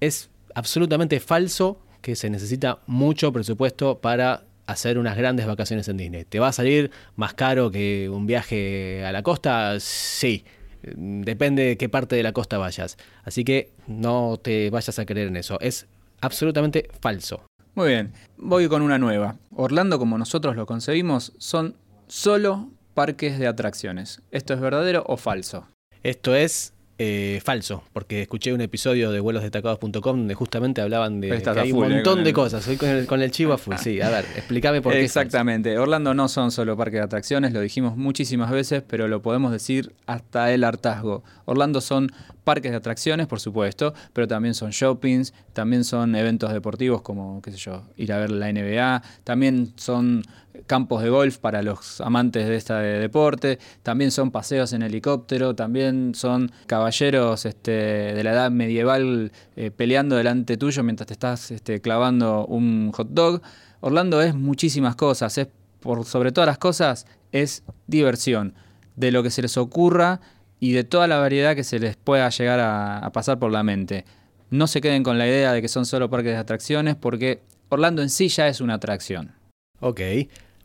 Es 0.00 0.29
absolutamente 0.54 1.20
falso 1.20 1.80
que 2.00 2.16
se 2.16 2.30
necesita 2.30 2.80
mucho 2.86 3.32
presupuesto 3.32 3.98
para 3.98 4.44
hacer 4.66 4.98
unas 4.98 5.16
grandes 5.16 5.46
vacaciones 5.46 5.88
en 5.88 5.96
Disney. 5.96 6.24
¿Te 6.24 6.38
va 6.38 6.48
a 6.48 6.52
salir 6.52 6.90
más 7.16 7.34
caro 7.34 7.70
que 7.70 8.08
un 8.08 8.26
viaje 8.26 9.04
a 9.04 9.12
la 9.12 9.22
costa? 9.22 9.78
Sí. 9.80 10.44
Depende 10.82 11.64
de 11.64 11.76
qué 11.76 11.88
parte 11.88 12.16
de 12.16 12.22
la 12.22 12.32
costa 12.32 12.56
vayas. 12.56 12.96
Así 13.24 13.44
que 13.44 13.72
no 13.86 14.38
te 14.42 14.70
vayas 14.70 14.98
a 14.98 15.04
creer 15.04 15.28
en 15.28 15.36
eso. 15.36 15.60
Es 15.60 15.86
absolutamente 16.20 16.88
falso. 17.00 17.42
Muy 17.74 17.88
bien, 17.88 18.12
voy 18.36 18.68
con 18.68 18.82
una 18.82 18.98
nueva. 18.98 19.36
Orlando, 19.54 19.98
como 19.98 20.18
nosotros 20.18 20.56
lo 20.56 20.66
concebimos, 20.66 21.32
son 21.38 21.76
solo 22.08 22.70
parques 22.94 23.38
de 23.38 23.46
atracciones. 23.46 24.22
¿Esto 24.30 24.54
es 24.54 24.60
verdadero 24.60 25.04
o 25.06 25.16
falso? 25.16 25.66
Esto 26.02 26.34
es 26.34 26.72
eh, 27.02 27.40
falso, 27.42 27.82
porque 27.94 28.20
escuché 28.20 28.52
un 28.52 28.60
episodio 28.60 29.10
de 29.10 29.20
vuelosdestacados.com 29.20 30.18
donde 30.18 30.34
justamente 30.34 30.82
hablaban 30.82 31.22
de 31.22 31.30
que 31.40 31.48
hay 31.58 31.72
un 31.72 31.86
eh, 31.86 31.94
montón 31.94 32.22
de 32.22 32.34
cosas. 32.34 32.68
Hoy 32.68 32.76
con 32.76 32.90
el, 32.90 33.06
con 33.06 33.22
el 33.22 33.30
chivo 33.30 33.54
a 33.54 33.58
full. 33.58 33.76
Sí, 33.80 34.02
a 34.02 34.10
ver, 34.10 34.26
explícame 34.36 34.82
por 34.82 34.92
qué. 34.92 35.02
Exactamente. 35.02 35.78
Orlando 35.78 36.12
no 36.12 36.28
son 36.28 36.50
solo 36.50 36.76
parques 36.76 37.00
de 37.00 37.04
atracciones, 37.04 37.54
lo 37.54 37.62
dijimos 37.62 37.96
muchísimas 37.96 38.50
veces, 38.50 38.82
pero 38.86 39.08
lo 39.08 39.22
podemos 39.22 39.50
decir 39.50 39.94
hasta 40.04 40.52
el 40.52 40.62
hartazgo. 40.62 41.24
Orlando 41.46 41.80
son 41.80 42.12
parques 42.44 42.70
de 42.70 42.76
atracciones, 42.76 43.26
por 43.26 43.40
supuesto, 43.40 43.94
pero 44.12 44.28
también 44.28 44.52
son 44.52 44.70
shoppings, 44.70 45.32
también 45.54 45.84
son 45.84 46.14
eventos 46.14 46.52
deportivos 46.52 47.00
como, 47.00 47.40
qué 47.40 47.50
sé 47.50 47.56
yo, 47.56 47.84
ir 47.96 48.12
a 48.12 48.18
ver 48.18 48.30
la 48.30 48.52
NBA, 48.52 49.02
también 49.24 49.72
son 49.76 50.22
campos 50.66 51.02
de 51.02 51.10
golf 51.10 51.38
para 51.38 51.62
los 51.62 52.00
amantes 52.00 52.46
de 52.46 52.56
este 52.56 52.74
deporte, 52.74 53.58
también 53.82 54.10
son 54.10 54.30
paseos 54.30 54.72
en 54.72 54.82
helicóptero, 54.82 55.54
también 55.54 56.14
son 56.14 56.50
caballeros 56.66 57.44
este, 57.46 57.70
de 57.70 58.24
la 58.24 58.32
edad 58.32 58.50
medieval 58.50 59.32
eh, 59.56 59.70
peleando 59.70 60.16
delante 60.16 60.56
tuyo 60.56 60.82
mientras 60.82 61.06
te 61.06 61.14
estás 61.14 61.50
este, 61.50 61.80
clavando 61.80 62.46
un 62.46 62.92
hot 62.92 63.08
dog. 63.10 63.42
Orlando 63.80 64.20
es 64.20 64.34
muchísimas 64.34 64.96
cosas, 64.96 65.38
es 65.38 65.48
por 65.80 66.04
sobre 66.04 66.32
todas 66.32 66.46
las 66.46 66.58
cosas 66.58 67.06
es 67.32 67.62
diversión, 67.86 68.54
de 68.96 69.12
lo 69.12 69.22
que 69.22 69.30
se 69.30 69.42
les 69.42 69.56
ocurra 69.56 70.20
y 70.58 70.72
de 70.72 70.84
toda 70.84 71.06
la 71.06 71.18
variedad 71.18 71.56
que 71.56 71.64
se 71.64 71.78
les 71.78 71.96
pueda 71.96 72.28
llegar 72.28 72.60
a, 72.60 73.10
pasar 73.12 73.38
por 73.38 73.50
la 73.50 73.62
mente. 73.62 74.04
No 74.50 74.66
se 74.66 74.80
queden 74.80 75.02
con 75.02 75.16
la 75.18 75.26
idea 75.26 75.52
de 75.52 75.62
que 75.62 75.68
son 75.68 75.86
solo 75.86 76.10
parques 76.10 76.32
de 76.32 76.38
atracciones 76.38 76.96
porque 76.96 77.42
Orlando 77.68 78.02
en 78.02 78.10
sí 78.10 78.28
ya 78.28 78.48
es 78.48 78.60
una 78.60 78.74
atracción. 78.74 79.32
Ok. 79.80 80.00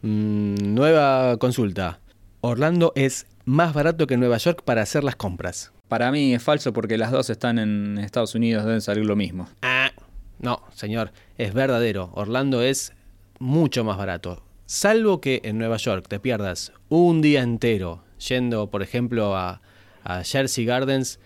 Mm, 0.01 0.73
nueva 0.75 1.37
consulta. 1.37 1.99
Orlando 2.41 2.91
es 2.95 3.27
más 3.45 3.73
barato 3.73 4.07
que 4.07 4.17
Nueva 4.17 4.37
York 4.37 4.61
para 4.63 4.81
hacer 4.81 5.03
las 5.03 5.15
compras. 5.15 5.71
Para 5.87 6.11
mí 6.11 6.33
es 6.33 6.43
falso 6.43 6.73
porque 6.73 6.97
las 6.97 7.11
dos 7.11 7.29
están 7.29 7.59
en 7.59 7.97
Estados 7.97 8.35
Unidos, 8.35 8.65
deben 8.65 8.81
salir 8.81 9.05
lo 9.05 9.15
mismo. 9.15 9.47
Ah, 9.61 9.91
no, 10.39 10.61
señor, 10.73 11.11
es 11.37 11.53
verdadero. 11.53 12.11
Orlando 12.13 12.61
es 12.61 12.93
mucho 13.39 13.83
más 13.83 13.97
barato. 13.97 14.43
Salvo 14.65 15.21
que 15.21 15.41
en 15.43 15.57
Nueva 15.57 15.77
York 15.77 16.07
te 16.07 16.19
pierdas 16.19 16.71
un 16.89 17.21
día 17.21 17.41
entero 17.41 18.03
yendo, 18.27 18.67
por 18.69 18.81
ejemplo, 18.81 19.35
a, 19.35 19.61
a 20.03 20.23
Jersey 20.23 20.65
Gardens, 20.65 21.19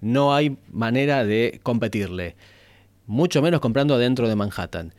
no 0.00 0.34
hay 0.34 0.56
manera 0.70 1.24
de 1.24 1.60
competirle. 1.62 2.36
Mucho 3.06 3.42
menos 3.42 3.60
comprando 3.60 3.94
adentro 3.94 4.28
de 4.28 4.36
Manhattan. 4.36 4.94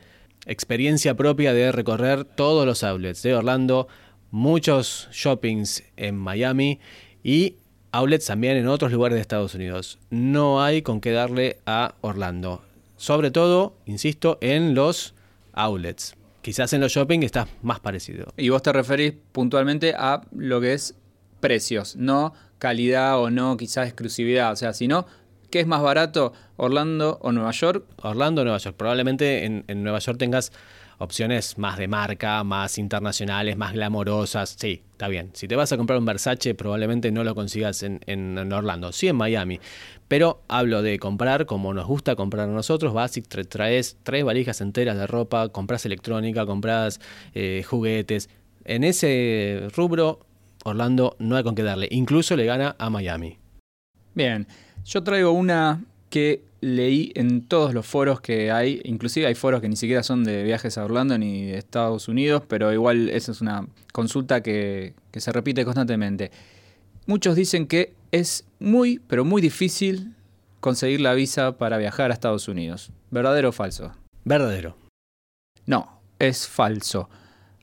Experiencia 0.46 1.16
propia 1.16 1.54
de 1.54 1.72
recorrer 1.72 2.24
todos 2.24 2.66
los 2.66 2.84
outlets 2.84 3.24
de 3.24 3.34
Orlando, 3.34 3.88
muchos 4.32 5.10
shoppings 5.12 5.84
en 5.98 6.16
Miami 6.16 6.80
y 7.24 7.56
outlets 7.92 8.28
también 8.28 8.58
en 8.58 8.68
otros 8.68 8.92
lugares 8.92 9.16
de 9.16 9.22
Estados 9.22 9.56
Unidos. 9.56 9.98
No 10.10 10.62
hay 10.62 10.82
con 10.82 11.02
qué 11.02 11.12
darle 11.12 11.58
a 11.66 11.96
Orlando. 12.02 12.62
Sobre 12.98 13.32
todo, 13.32 13.76
insisto, 13.86 14.38
en 14.42 14.76
los 14.76 15.16
outlets. 15.54 16.16
Quizás 16.42 16.74
en 16.74 16.82
los 16.82 16.92
shopping 16.92 17.24
está 17.24 17.48
más 17.64 17.80
parecido. 17.80 18.32
Y 18.38 18.50
vos 18.50 18.62
te 18.62 18.72
referís 18.72 19.14
puntualmente 19.32 19.96
a 19.98 20.22
lo 20.36 20.62
que 20.62 20.74
es 20.74 20.96
precios, 21.40 21.96
no 21.96 22.34
calidad 22.60 23.20
o 23.20 23.30
no 23.30 23.58
quizás 23.58 23.88
exclusividad, 23.88 24.52
o 24.52 24.56
sea, 24.56 24.74
sino 24.74 25.06
¿qué 25.56 25.62
es 25.62 25.68
más 25.68 25.82
barato, 25.82 26.34
Orlando 26.58 27.18
o 27.22 27.32
Nueva 27.32 27.52
York? 27.52 27.86
Orlando 28.02 28.42
o 28.42 28.44
Nueva 28.44 28.58
York. 28.58 28.76
Probablemente 28.76 29.46
en, 29.46 29.84
Nueva 29.84 30.00
York 30.00 30.18
tengas 30.18 30.52
opciones 30.98 31.58
más 31.58 31.78
de 31.78 31.88
marca, 31.88 32.44
más 32.44 32.78
internacionales, 32.78 33.56
más 33.56 33.72
glamorosas. 33.72 34.58
Sí, 34.60 34.84
está 34.92 35.08
bien. 35.08 35.30
Si 35.32 35.48
te 35.48 35.56
vas 35.56 35.72
a 35.72 35.78
comprar 35.78 35.98
un 35.98 36.04
Versace, 36.04 36.56
probablemente 36.56 37.10
no 37.10 37.24
lo 37.24 37.36
consigas 37.36 37.84
en, 37.84 38.02
en 38.06 38.52
Orlando, 38.52 38.92
sí 38.92 39.08
en 39.08 39.16
Miami. 39.16 39.62
Pero 40.10 40.42
hablo 40.50 40.82
de 40.82 41.00
comprar 41.00 41.46
como 41.46 41.74
nos 41.74 41.88
gusta 41.88 42.18
comprar 42.18 42.50
a 42.50 42.52
nosotros. 42.52 42.94
Vas 42.94 43.16
y 43.16 43.22
traes 43.22 43.96
tres 44.04 44.26
valijas 44.26 44.60
enteras 44.60 44.98
de 44.98 45.08
ropa, 45.08 45.48
compras 45.48 45.86
electrónica, 45.86 46.46
compras 46.46 47.00
eh, 47.34 47.64
juguetes. 47.66 48.30
En 48.66 48.84
ese 48.84 49.70
rubro, 49.74 50.20
Orlando 50.66 51.16
no 51.18 51.38
hay 51.38 51.44
con 51.44 51.56
qué 51.56 51.64
darle. 51.64 51.88
Incluso 51.92 52.36
le 52.36 52.44
gana 52.44 52.76
a 52.78 52.90
Miami. 52.90 53.38
Bien, 54.16 54.48
yo 54.86 55.04
traigo 55.04 55.32
una 55.32 55.84
que 56.10 56.42
leí 56.62 57.12
en 57.16 57.42
todos 57.42 57.74
los 57.74 57.86
foros 57.86 58.22
que 58.22 58.52
hay, 58.52 58.82
inclusive 58.86 59.28
hay 59.28 59.36
foros 59.36 59.62
que 59.62 59.70
ni 59.70 59.76
siquiera 59.76 60.04
son 60.04 60.24
de 60.24 60.44
viajes 60.44 60.78
a 60.78 60.86
Orlando 60.86 61.18
ni 61.18 61.46
de 61.46 61.58
Estados 61.58 62.08
Unidos, 62.08 62.44
pero 62.48 62.72
igual 62.72 63.10
esa 63.10 63.32
es 63.32 63.42
una 63.42 63.68
consulta 63.92 64.42
que, 64.42 64.94
que 65.12 65.20
se 65.20 65.32
repite 65.32 65.66
constantemente. 65.66 66.32
Muchos 67.06 67.36
dicen 67.36 67.68
que 67.68 67.94
es 68.12 68.46
muy, 68.60 69.00
pero 69.08 69.26
muy 69.26 69.42
difícil 69.42 70.16
conseguir 70.60 71.02
la 71.02 71.14
visa 71.14 71.58
para 71.58 71.78
viajar 71.78 72.12
a 72.12 72.14
Estados 72.14 72.48
Unidos. 72.48 72.92
¿Verdadero 73.12 73.50
o 73.50 73.52
falso? 73.52 73.92
Verdadero. 74.24 74.76
No, 75.66 76.00
es 76.18 76.48
falso. 76.48 77.10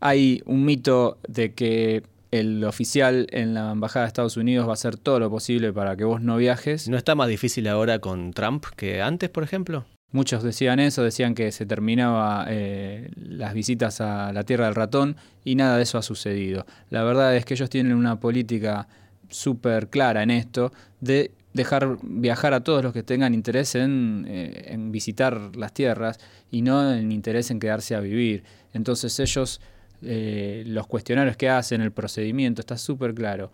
Hay 0.00 0.42
un 0.46 0.64
mito 0.64 1.18
de 1.26 1.54
que 1.54 2.02
el 2.32 2.64
oficial 2.64 3.26
en 3.30 3.54
la 3.54 3.70
embajada 3.70 4.06
de 4.06 4.08
Estados 4.08 4.36
Unidos 4.36 4.66
va 4.66 4.70
a 4.70 4.74
hacer 4.74 4.96
todo 4.96 5.20
lo 5.20 5.30
posible 5.30 5.72
para 5.72 5.96
que 5.96 6.04
vos 6.04 6.20
no 6.20 6.38
viajes. 6.38 6.88
¿No 6.88 6.96
está 6.96 7.14
más 7.14 7.28
difícil 7.28 7.68
ahora 7.68 7.98
con 8.00 8.32
Trump 8.32 8.64
que 8.74 9.02
antes, 9.02 9.28
por 9.30 9.44
ejemplo? 9.44 9.84
Muchos 10.12 10.42
decían 10.42 10.80
eso, 10.80 11.02
decían 11.02 11.34
que 11.34 11.52
se 11.52 11.66
terminaba 11.66 12.46
eh, 12.48 13.10
las 13.16 13.54
visitas 13.54 14.00
a 14.00 14.32
la 14.32 14.44
Tierra 14.44 14.64
del 14.64 14.74
Ratón 14.74 15.16
y 15.44 15.54
nada 15.54 15.76
de 15.76 15.82
eso 15.82 15.98
ha 15.98 16.02
sucedido. 16.02 16.66
La 16.90 17.02
verdad 17.02 17.36
es 17.36 17.44
que 17.44 17.54
ellos 17.54 17.70
tienen 17.70 17.94
una 17.94 18.18
política 18.18 18.88
súper 19.28 19.88
clara 19.88 20.22
en 20.22 20.30
esto 20.30 20.72
de 21.00 21.32
dejar 21.52 21.98
viajar 22.02 22.54
a 22.54 22.64
todos 22.64 22.82
los 22.82 22.94
que 22.94 23.02
tengan 23.02 23.34
interés 23.34 23.74
en, 23.74 24.24
eh, 24.26 24.68
en, 24.68 24.90
visitar 24.90 25.54
las 25.54 25.74
tierras 25.74 26.18
y 26.50 26.62
no 26.62 26.92
en 26.94 27.12
interés 27.12 27.50
en 27.50 27.60
quedarse 27.60 27.94
a 27.94 28.00
vivir. 28.00 28.42
Entonces 28.72 29.18
ellos, 29.20 29.60
eh, 30.02 30.64
los 30.66 30.86
cuestionarios 30.86 31.36
que 31.36 31.48
hacen, 31.48 31.80
el 31.80 31.92
procedimiento, 31.92 32.60
está 32.60 32.76
súper 32.76 33.14
claro. 33.14 33.50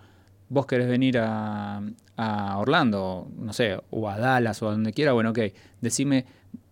Vos 0.49 0.67
querés 0.67 0.88
venir 0.88 1.19
a, 1.19 1.83
a, 2.17 2.59
Orlando, 2.59 3.28
no 3.37 3.52
sé, 3.52 3.78
o 3.90 4.09
a 4.09 4.19
Dallas 4.19 4.62
o 4.62 4.69
a 4.69 4.73
donde 4.73 4.93
quiera, 4.93 5.12
bueno, 5.12 5.31
ok, 5.31 5.40
decime 5.81 6.25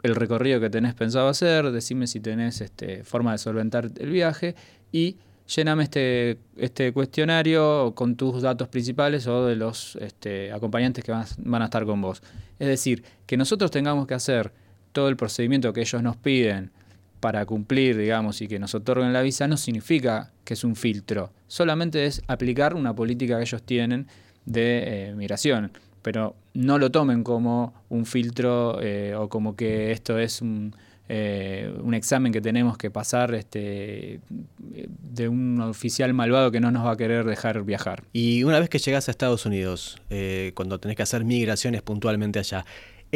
el 0.03 0.15
recorrido 0.15 0.61
que 0.61 0.71
tenés 0.71 0.95
pensado 0.95 1.29
hacer, 1.29 1.71
decime 1.71 2.07
si 2.07 2.21
tenés 2.21 2.61
este, 2.61 3.05
forma 3.05 3.33
de 3.33 3.39
solventar 3.39 3.91
el 3.99 4.11
viaje 4.11 4.55
y 4.93 5.17
lléname 5.47 5.85
este, 5.85 6.39
este 6.57 6.93
cuestionario 6.93 7.93
con 7.95 8.17
tus 8.17 8.43
datos 8.43 8.69
principales 8.69 9.27
o 9.27 9.47
de 9.47 9.57
los 9.57 9.97
este, 9.97 10.53
acompañantes 10.53 11.05
que 11.05 11.13
van, 11.13 11.63
a 11.63 11.65
estar 11.65 11.85
con 11.85 12.01
vos. 12.01 12.23
Es 12.59 12.69
decir, 12.69 13.05
que 13.27 13.37
nosotros 13.37 13.71
tengamos 13.71 14.07
que 14.07 14.15
hacer 14.15 14.53
todo 14.93 15.09
el 15.09 15.17
procedimiento 15.17 15.73
que 15.73 15.81
ellos 15.83 16.03
nos 16.03 16.17
piden 16.17 16.71
para 17.21 17.45
cumplir, 17.47 17.97
digamos, 17.97 18.41
y 18.43 18.49
que 18.49 18.59
nos 18.59 18.75
otorguen 18.75 19.13
la 19.13 19.23
visa, 19.23 19.49
no 19.49 19.57
significa 19.57 20.33
que 20.45 20.55
es 20.55 20.65
un 20.65 20.77
filtro. 20.77 21.33
Solamente 21.47 22.07
es 22.07 22.23
aplicar 22.27 22.75
una 22.75 22.95
política 22.95 23.37
que 23.37 23.43
ellos 23.43 23.63
tienen 23.63 24.07
de 24.45 25.11
eh, 25.11 25.15
migración. 25.15 25.73
Pero 26.03 26.37
no 26.55 26.79
lo 26.79 26.91
tomen 26.91 27.25
como 27.25 27.75
un 27.89 28.07
filtro 28.07 28.81
eh, 28.81 29.15
o 29.17 29.29
como 29.29 29.57
que 29.57 29.91
esto 29.91 30.19
es 30.19 30.41
un, 30.41 30.73
eh, 31.09 31.73
un 31.83 31.95
examen 31.95 32.33
que 32.33 32.41
tenemos 32.41 32.77
que 32.77 32.91
pasar 32.91 33.33
este, 33.35 34.19
de 34.59 35.29
un 35.29 35.61
oficial 35.61 36.13
malvado 36.15 36.51
que 36.51 36.59
no 36.59 36.73
nos 36.73 36.85
va 36.85 36.93
a 36.93 36.97
querer 36.97 37.25
dejar 37.25 37.63
viajar. 37.63 38.03
Y 38.13 38.43
una 38.43 38.59
vez 38.59 38.69
que 38.69 38.79
llegas 38.79 39.07
a 39.07 39.13
Estados 39.13 39.47
Unidos, 39.47 39.99
eh, 40.11 40.51
cuando 40.57 40.81
tenés 40.81 40.97
que 40.97 41.05
hacer 41.05 41.25
migraciones 41.25 41.83
puntualmente 41.83 42.41
allá, 42.41 42.65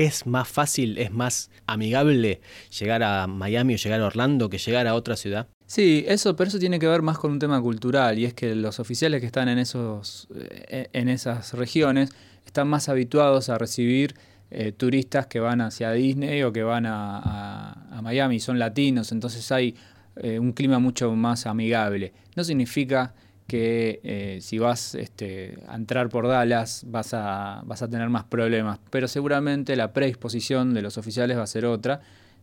¿es 0.06 0.26
más 0.26 0.48
fácil, 0.48 0.96
es 0.98 1.12
más 1.12 1.50
amigable 1.66 2.40
llegar 2.78 3.02
a 3.02 3.26
Miami 3.26 3.74
o 3.74 3.76
llegar 3.76 4.00
a 4.00 4.06
Orlando 4.06 4.48
que 4.48 4.58
llegar 4.58 4.86
a 4.86 4.94
otra 4.94 5.16
ciudad? 5.16 5.48
Sí, 5.66 6.04
eso, 6.08 6.34
pero 6.36 6.48
eso 6.48 6.58
tiene 6.58 6.78
que 6.78 6.88
ver 6.88 7.02
más 7.02 7.18
con 7.18 7.32
un 7.32 7.38
tema 7.38 7.60
cultural 7.60 8.18
y 8.18 8.24
es 8.24 8.34
que 8.34 8.54
los 8.54 8.80
oficiales 8.80 9.20
que 9.20 9.26
están 9.26 9.48
en, 9.48 9.58
esos, 9.58 10.26
eh, 10.34 10.88
en 10.92 11.08
esas 11.08 11.52
regiones 11.52 12.10
están 12.46 12.66
más 12.66 12.88
habituados 12.88 13.50
a 13.50 13.58
recibir 13.58 14.14
eh, 14.50 14.72
turistas 14.72 15.26
que 15.26 15.38
van 15.38 15.60
hacia 15.60 15.92
Disney 15.92 16.42
o 16.42 16.52
que 16.52 16.62
van 16.62 16.86
a, 16.86 18.00
Miami, 18.02 18.40
son 18.40 18.58
latinos, 18.58 19.12
entonces 19.12 19.52
hay 19.52 19.76
eh, 20.16 20.38
un 20.38 20.52
clima 20.52 20.78
mucho 20.78 21.14
más 21.14 21.46
amigable. 21.46 22.14
No 22.34 22.42
significa 22.42 23.14
que 23.50 24.00
eh, 24.04 24.38
si 24.40 24.60
vas 24.60 24.94
este, 24.94 25.58
a 25.66 25.74
entrar 25.74 26.08
por 26.08 26.28
Dallas 26.28 26.84
vas 26.86 27.14
a, 27.14 27.62
vas 27.64 27.82
a 27.82 27.88
tener 27.88 28.08
más 28.08 28.22
problemas, 28.22 28.78
pero 28.90 29.08
seguramente 29.08 29.74
la 29.74 29.92
predisposición 29.92 30.72
de 30.72 30.82
los 30.82 30.96
oficiales 30.96 31.36
va 31.36 31.42
a 31.42 31.48
ser 31.48 31.64
otra. 31.64 32.00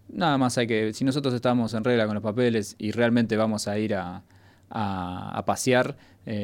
Nada 0.09 0.37
más 0.37 0.57
hay 0.57 0.67
que, 0.67 0.91
si 0.91 1.05
nosotros 1.05 1.33
estamos 1.33 1.73
en 1.73 1.85
regla 1.85 2.07
con 2.07 2.15
los 2.15 2.23
papeles 2.23 2.75
y 2.77 2.91
realmente 2.91 3.37
vamos 3.37 3.69
a 3.69 3.79
ir 3.79 3.95
a, 3.95 4.23
a 4.69 5.43
pasear, 5.45 5.95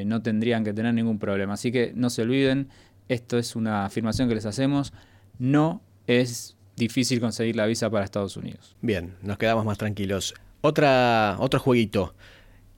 no 0.06 0.22
tendrían 0.22 0.64
que 0.64 0.72
tener 0.72 0.94
ningún 0.94 1.20
problema. 1.20 1.56
Así 1.56 1.72
que 1.72 1.92
no 1.94 2.10
se 2.10 2.22
olviden, 2.22 2.70
esto 3.10 3.38
es 3.38 3.58
una 3.58 3.84
afirmación 3.84 4.30
que 4.30 4.36
les 4.36 4.46
hacemos 4.46 4.94
no 5.40 5.82
es 6.08 6.56
difícil 6.76 7.20
conseguir 7.20 7.56
la 7.56 7.66
visa 7.66 7.90
para 7.90 8.06
Estados 8.06 8.38
Unidos. 8.38 8.76
Bien, 8.82 9.16
nos 9.22 9.38
quedamos 9.38 9.66
más 9.66 9.78
tranquilos. 9.78 10.34
Otra, 10.62 11.36
otro 11.40 11.60
jueguito. 11.60 12.16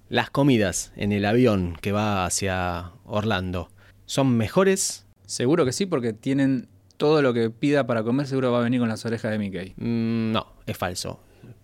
Las 0.09 0.29
comidas 0.29 0.91
en 0.95 1.11
el 1.11 1.25
avión 1.25 1.75
que 1.81 1.91
va 1.91 2.25
hacia 2.25 2.91
Orlando, 3.05 3.69
¿son 4.05 4.37
mejores? 4.37 5.07
Seguro 5.25 5.65
que 5.65 5.71
sí, 5.71 5.87
porque 5.87 6.13
tienen 6.13 6.67
todo 6.97 7.23
lo 7.23 7.33
que 7.33 7.49
pida 7.49 7.87
para 7.87 8.03
comer, 8.03 8.27
seguro 8.27 8.51
va 8.51 8.59
a 8.59 8.63
venir 8.63 8.79
con 8.79 8.89
las 8.89 9.03
orejas 9.05 9.31
de 9.31 9.39
Mickey. 9.39 9.73
Mm, 9.77 10.31
no, 10.31 10.47
es 10.67 10.77
falso. 10.77 11.19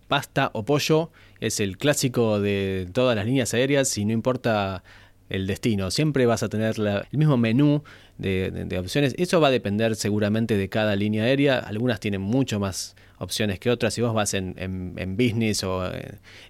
Pasta 0.08 0.50
o 0.54 0.64
pollo 0.64 1.10
es 1.40 1.60
el 1.60 1.78
clásico 1.78 2.40
de 2.40 2.88
todas 2.92 3.14
las 3.16 3.26
líneas 3.26 3.54
aéreas 3.54 3.96
y 3.96 4.04
no 4.04 4.12
importa 4.12 4.82
el 5.28 5.46
destino. 5.46 5.90
Siempre 5.90 6.26
vas 6.26 6.42
a 6.42 6.48
tener 6.48 6.74
el 6.78 7.18
mismo 7.18 7.36
menú 7.36 7.82
de, 8.18 8.76
opciones. 8.78 9.14
Eso 9.16 9.40
va 9.40 9.48
a 9.48 9.50
depender 9.52 9.96
seguramente 9.96 10.56
de 10.56 10.68
cada 10.68 10.96
línea 10.96 11.24
aérea. 11.24 11.58
Algunas 11.58 12.00
tienen 12.00 12.20
mucho 12.20 12.60
más 12.60 12.96
opciones 13.22 13.58
que 13.58 13.70
otras. 13.70 13.94
Si 13.94 14.02
vos 14.02 14.14
vas 14.14 14.34
en, 14.34 14.54
en, 14.58 15.16
business 15.16 15.64
o 15.64 15.90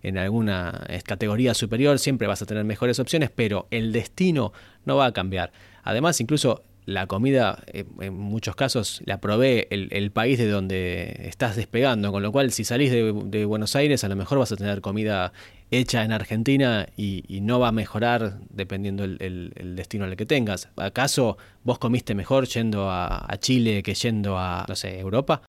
en, 0.02 0.18
alguna 0.18 0.86
categoría 1.04 1.54
superior, 1.54 1.98
siempre 1.98 2.26
vas 2.26 2.42
a 2.42 2.46
tener 2.46 2.64
mejores 2.64 2.98
opciones, 2.98 3.30
pero 3.30 3.66
el 3.70 3.92
destino 3.92 4.52
no 4.84 4.96
va 4.96 5.06
a 5.06 5.12
cambiar. 5.12 5.52
Además, 5.84 6.20
incluso 6.20 6.62
la 6.84 7.06
comida, 7.06 7.62
eh, 7.68 7.84
en 8.00 8.14
muchos 8.14 8.56
casos, 8.56 9.02
la 9.04 9.20
provee 9.20 9.66
el, 9.70 10.10
país 10.10 10.38
de 10.38 10.48
donde 10.48 11.26
estás 11.28 11.56
despegando, 11.56 12.10
con 12.10 12.22
lo 12.22 12.32
cual 12.32 12.50
si 12.52 12.64
salís 12.64 12.90
de, 12.90 13.44
Buenos 13.44 13.76
Aires, 13.76 14.02
a 14.04 14.08
lo 14.08 14.16
mejor 14.16 14.38
vas 14.38 14.52
a 14.52 14.56
tener 14.56 14.80
comida 14.80 15.32
hecha 15.70 16.04
en 16.04 16.12
Argentina 16.12 16.88
y, 16.96 17.22
no 17.42 17.60
va 17.60 17.68
a 17.68 17.72
mejorar 17.72 18.38
dependiendo 18.50 19.04
el, 19.04 19.74
destino 19.76 20.04
al 20.04 20.16
que 20.16 20.26
tengas. 20.26 20.68
¿Acaso 20.76 21.38
vos 21.64 21.78
comiste 21.78 22.14
mejor 22.14 22.46
yendo 22.46 22.90
a, 22.90 23.28
Chile 23.38 23.82
que 23.82 23.94
yendo 23.94 24.36
a, 24.38 24.64
no 24.68 24.74
sé, 24.74 24.98
Europa? 24.98 25.42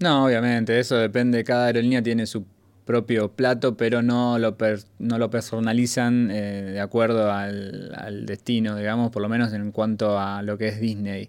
No, 0.00 0.24
obviamente, 0.24 0.78
eso 0.78 0.96
depende, 0.96 1.44
cada 1.44 1.66
aerolínea 1.66 2.02
tiene 2.02 2.24
su 2.24 2.46
propio 2.86 3.32
plato, 3.32 3.76
pero 3.76 4.00
no 4.00 4.38
lo, 4.38 4.56
no 4.98 5.18
lo 5.18 5.30
personalizan 5.30 6.30
eh, 6.30 6.62
de 6.72 6.80
acuerdo 6.80 7.30
al, 7.30 8.24
destino, 8.24 8.76
digamos, 8.76 9.10
por 9.10 9.20
lo 9.20 9.28
menos 9.28 9.52
en 9.52 9.70
cuanto 9.72 10.18
a 10.18 10.42
lo 10.42 10.56
que 10.56 10.68
es 10.68 10.80
Disney. 10.80 11.28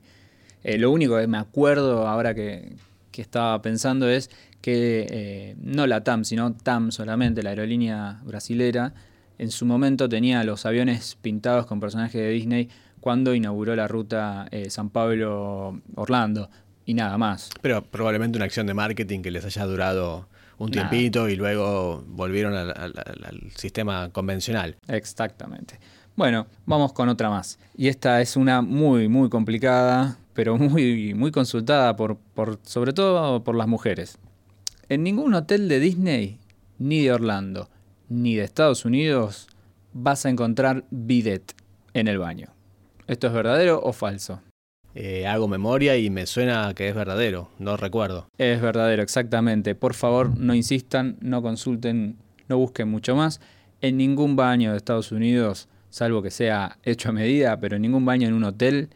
Eh, 0.64 0.78
lo 0.78 0.90
único 0.90 1.18
que 1.18 1.28
me 1.28 1.38
acuerdo 1.38 2.08
ahora 2.08 2.34
que, 2.34 2.78
estaba 3.18 3.62
pensando 3.62 4.10
es 4.10 4.30
que 4.62 5.06
eh, 5.10 5.56
no 5.62 5.86
la 5.86 6.04
TAM, 6.04 6.24
sino 6.24 6.54
TAM 6.54 6.92
solamente, 6.92 7.44
la 7.44 7.50
aerolínea 7.50 8.22
brasilera, 8.24 8.94
en 9.38 9.52
su 9.52 9.66
momento 9.66 10.08
tenía 10.08 10.46
los 10.46 10.66
aviones 10.66 11.18
pintados 11.22 11.66
con 11.66 11.82
personajes 11.82 12.22
de 12.22 12.30
Disney 12.30 12.70
cuando 13.02 13.36
inauguró 13.36 13.76
la 13.76 13.88
ruta 13.88 14.48
San 14.70 14.90
Pablo-Orlando 14.90 16.50
y 16.86 16.94
nada 16.94 17.18
más. 17.18 17.50
Pero 17.62 17.84
probablemente 17.84 18.38
una 18.38 18.46
acción 18.46 18.68
de 18.68 18.74
marketing 18.74 19.22
que 19.22 19.32
les 19.32 19.46
haya 19.46 19.66
durado 19.66 20.28
un 20.58 20.72
tiempito 20.72 21.28
y 21.28 21.36
luego 21.36 22.04
volvieron 22.08 22.54
al, 22.54 23.52
sistema 23.56 24.10
convencional. 24.10 24.78
Exactamente. 24.88 25.80
Bueno, 26.16 26.48
vamos 26.66 26.94
con 26.94 27.10
otra 27.10 27.30
más. 27.30 27.58
Y 27.76 27.88
esta 27.88 28.22
es 28.22 28.36
una 28.36 28.62
muy, 28.62 29.08
muy 29.08 29.30
complicada, 29.30 30.18
pero 30.34 30.58
muy, 30.58 31.14
muy 31.16 31.32
consultada 31.32 31.96
por, 31.96 32.18
por, 32.18 32.60
sobre 32.64 32.94
todo 32.94 33.44
por 33.44 33.56
las 33.56 33.68
mujeres. 33.68 34.18
En 34.88 35.04
ningún 35.04 35.34
hotel 35.34 35.68
de 35.68 35.80
Disney, 35.80 36.40
ni 36.78 37.02
de 37.04 37.14
Orlando, 37.14 37.70
ni 38.10 38.36
de 38.36 38.44
Estados 38.44 38.86
Unidos, 38.86 39.48
vas 39.94 40.26
a 40.26 40.30
encontrar 40.30 40.84
bidet 40.92 41.56
en 41.94 42.08
el 42.08 42.20
baño. 42.20 42.50
¿Esto 43.08 43.28
es 43.28 43.34
verdadero 43.34 43.82
o 43.82 43.94
falso? 43.94 44.42
Eh, 44.94 45.26
hago 45.26 45.48
memoria 45.48 45.98
y 45.98 46.10
me 46.10 46.26
suena 46.26 46.74
que 46.74 46.90
es 46.90 46.96
verdadero, 46.96 47.50
no 47.60 47.78
recuerdo. 47.78 48.28
Es 48.38 48.62
verdadero, 48.62 49.02
exactamente. 49.02 49.74
Por 49.76 49.94
favor, 49.94 50.38
no 50.38 50.54
insistan, 50.54 51.18
no 51.22 51.42
consulten 51.42 52.18
no 52.52 52.58
busquen 52.58 52.90
mucho 52.90 53.16
más. 53.16 53.40
En 53.80 53.98
ningún 53.98 54.36
baño 54.36 54.72
de 54.72 54.78
Estados 54.78 55.12
Unidos, 55.12 55.70
salvo 55.90 56.22
que 56.22 56.30
sea 56.30 56.78
hecho 56.84 57.10
a 57.10 57.12
medida, 57.14 57.60
pero 57.60 57.78
en 57.78 57.82
ningún 57.82 58.06
baño 58.06 58.28
en 58.28 58.34
un 58.34 58.44
hotel 58.44 58.90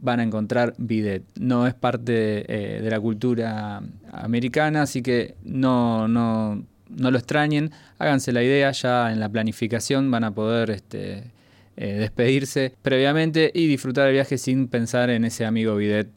van 0.00 0.18
a 0.18 0.24
encontrar 0.24 0.74
bidet. 0.78 1.22
No 1.38 1.66
es 1.66 1.74
parte 1.74 2.44
eh, 2.48 2.82
de 2.82 2.90
la 2.90 2.98
cultura 2.98 3.80
americana, 4.10 4.82
así 4.82 5.00
que 5.00 5.36
no, 5.44 6.08
no, 6.08 6.64
no 6.88 7.10
lo 7.10 7.18
extrañen. 7.18 7.70
Háganse 7.98 8.32
la 8.32 8.42
idea, 8.42 8.72
ya 8.72 9.12
en 9.12 9.20
la 9.20 9.28
planificación 9.28 10.10
van 10.10 10.24
a 10.24 10.34
poder 10.34 10.70
este, 10.70 11.30
eh, 11.76 11.94
despedirse 11.94 12.74
previamente 12.82 13.50
y 13.54 13.66
disfrutar 13.66 14.08
el 14.08 14.14
viaje 14.14 14.38
sin 14.38 14.68
pensar 14.68 15.10
en 15.10 15.24
ese 15.24 15.44
amigo 15.44 15.76
bidet 15.76 16.08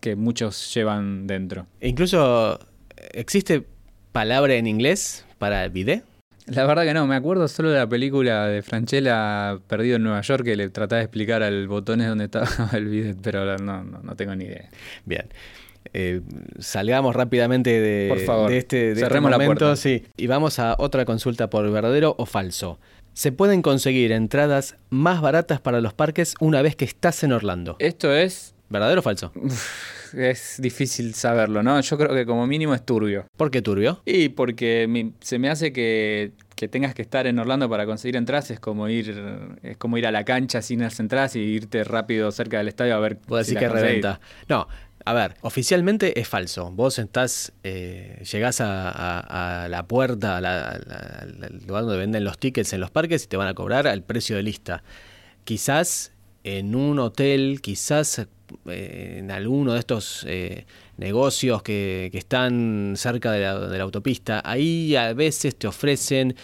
que 0.00 0.16
muchos 0.16 0.72
llevan 0.74 1.26
dentro. 1.26 1.66
E 1.80 1.88
incluso 1.88 2.58
existe 3.12 3.64
palabra 4.12 4.54
en 4.54 4.66
inglés 4.66 5.24
para 5.38 5.66
bidet. 5.68 6.04
La 6.46 6.64
verdad 6.64 6.84
que 6.84 6.94
no, 6.94 7.06
me 7.06 7.14
acuerdo 7.14 7.46
solo 7.46 7.70
de 7.70 7.78
la 7.78 7.86
película 7.86 8.46
de 8.46 8.62
Franchella 8.62 9.58
Perdido 9.66 9.96
en 9.96 10.02
Nueva 10.02 10.22
York 10.22 10.44
que 10.44 10.56
le 10.56 10.70
trataba 10.70 10.98
de 10.98 11.04
explicar 11.04 11.42
al 11.42 11.68
botones 11.68 12.08
dónde 12.08 12.24
estaba 12.24 12.48
el 12.72 12.86
bidet, 12.86 13.18
pero 13.22 13.58
no, 13.58 13.84
no, 13.84 14.00
no 14.02 14.16
tengo 14.16 14.34
ni 14.34 14.44
idea. 14.46 14.68
Bien. 15.04 15.26
Eh, 15.94 16.20
salgamos 16.58 17.14
rápidamente 17.16 17.80
de, 17.80 18.08
Por 18.08 18.20
favor, 18.20 18.50
de 18.50 18.58
este, 18.58 18.94
de 18.94 19.02
este 19.02 19.14
la 19.14 19.20
momento, 19.20 19.46
puerta. 19.46 19.76
sí, 19.76 20.04
y 20.16 20.26
vamos 20.26 20.58
a 20.58 20.76
otra 20.78 21.04
consulta 21.04 21.48
por 21.48 21.70
verdadero 21.70 22.14
o 22.18 22.26
falso. 22.26 22.78
Se 23.18 23.32
pueden 23.32 23.62
conseguir 23.62 24.12
entradas 24.12 24.76
más 24.90 25.20
baratas 25.20 25.60
para 25.60 25.80
los 25.80 25.92
parques 25.92 26.34
una 26.38 26.62
vez 26.62 26.76
que 26.76 26.84
estás 26.84 27.24
en 27.24 27.32
Orlando. 27.32 27.74
Esto 27.80 28.14
es, 28.14 28.54
¿Verdadero 28.70 29.00
o 29.00 29.02
falso? 29.02 29.32
es 30.16 30.54
difícil 30.62 31.14
saberlo, 31.14 31.64
¿no? 31.64 31.80
Yo 31.80 31.98
creo 31.98 32.14
que 32.14 32.24
como 32.24 32.46
mínimo 32.46 32.74
es 32.76 32.86
turbio. 32.86 33.26
¿Por 33.36 33.50
qué 33.50 33.60
turbio? 33.60 34.02
Y 34.04 34.28
porque 34.28 34.86
mi- 34.88 35.14
se 35.20 35.40
me 35.40 35.50
hace 35.50 35.72
que, 35.72 36.30
que 36.54 36.68
tengas 36.68 36.94
que 36.94 37.02
estar 37.02 37.26
en 37.26 37.40
Orlando 37.40 37.68
para 37.68 37.86
conseguir 37.86 38.14
entradas 38.14 38.52
es 38.52 38.60
como 38.60 38.88
ir 38.88 39.12
es 39.64 39.76
como 39.78 39.98
ir 39.98 40.06
a 40.06 40.12
la 40.12 40.24
cancha 40.24 40.62
sin 40.62 40.78
las 40.82 41.00
entradas 41.00 41.34
y 41.34 41.40
irte 41.40 41.82
rápido 41.82 42.30
cerca 42.30 42.58
del 42.58 42.68
estadio 42.68 42.94
a 42.94 43.00
ver 43.00 43.18
Vos 43.26 43.44
si 43.48 43.54
las 43.54 43.64
que 43.64 43.68
conseguís. 43.68 43.88
reventa. 43.90 44.20
No, 44.48 44.68
a 45.08 45.14
ver, 45.14 45.36
oficialmente 45.40 46.20
es 46.20 46.28
falso. 46.28 46.70
Vos 46.70 46.98
estás, 46.98 47.54
eh, 47.62 48.22
llegás 48.30 48.60
a, 48.60 49.66
la 49.70 49.86
puerta, 49.86 50.36
a 50.36 50.40
la- 50.42 50.68
al 50.68 51.62
lugar 51.66 51.84
donde 51.84 51.96
venden 51.96 52.24
los 52.24 52.38
tickets 52.38 52.74
en 52.74 52.80
los 52.80 52.90
parques 52.90 53.24
y 53.24 53.26
te 53.26 53.38
van 53.38 53.48
a 53.48 53.54
cobrar 53.54 53.86
al 53.86 54.02
precio 54.02 54.36
de 54.36 54.42
lista. 54.42 54.82
Quizás 55.44 56.12
en 56.44 56.74
un 56.74 56.98
hotel, 56.98 57.60
quizás 57.62 58.26
eh, 58.66 59.16
en 59.18 59.30
alguno 59.30 59.72
de 59.72 59.78
estos 59.78 60.26
eh, 60.28 60.66
negocios 60.98 61.62
que, 61.62 62.10
están 62.12 62.92
cerca 62.96 63.32
de 63.32 63.78
la 63.78 63.82
autopista, 63.82 64.42
ahí 64.44 64.94
a 64.94 65.14
veces 65.14 65.56
te 65.56 65.66
ofrecen 65.66 66.36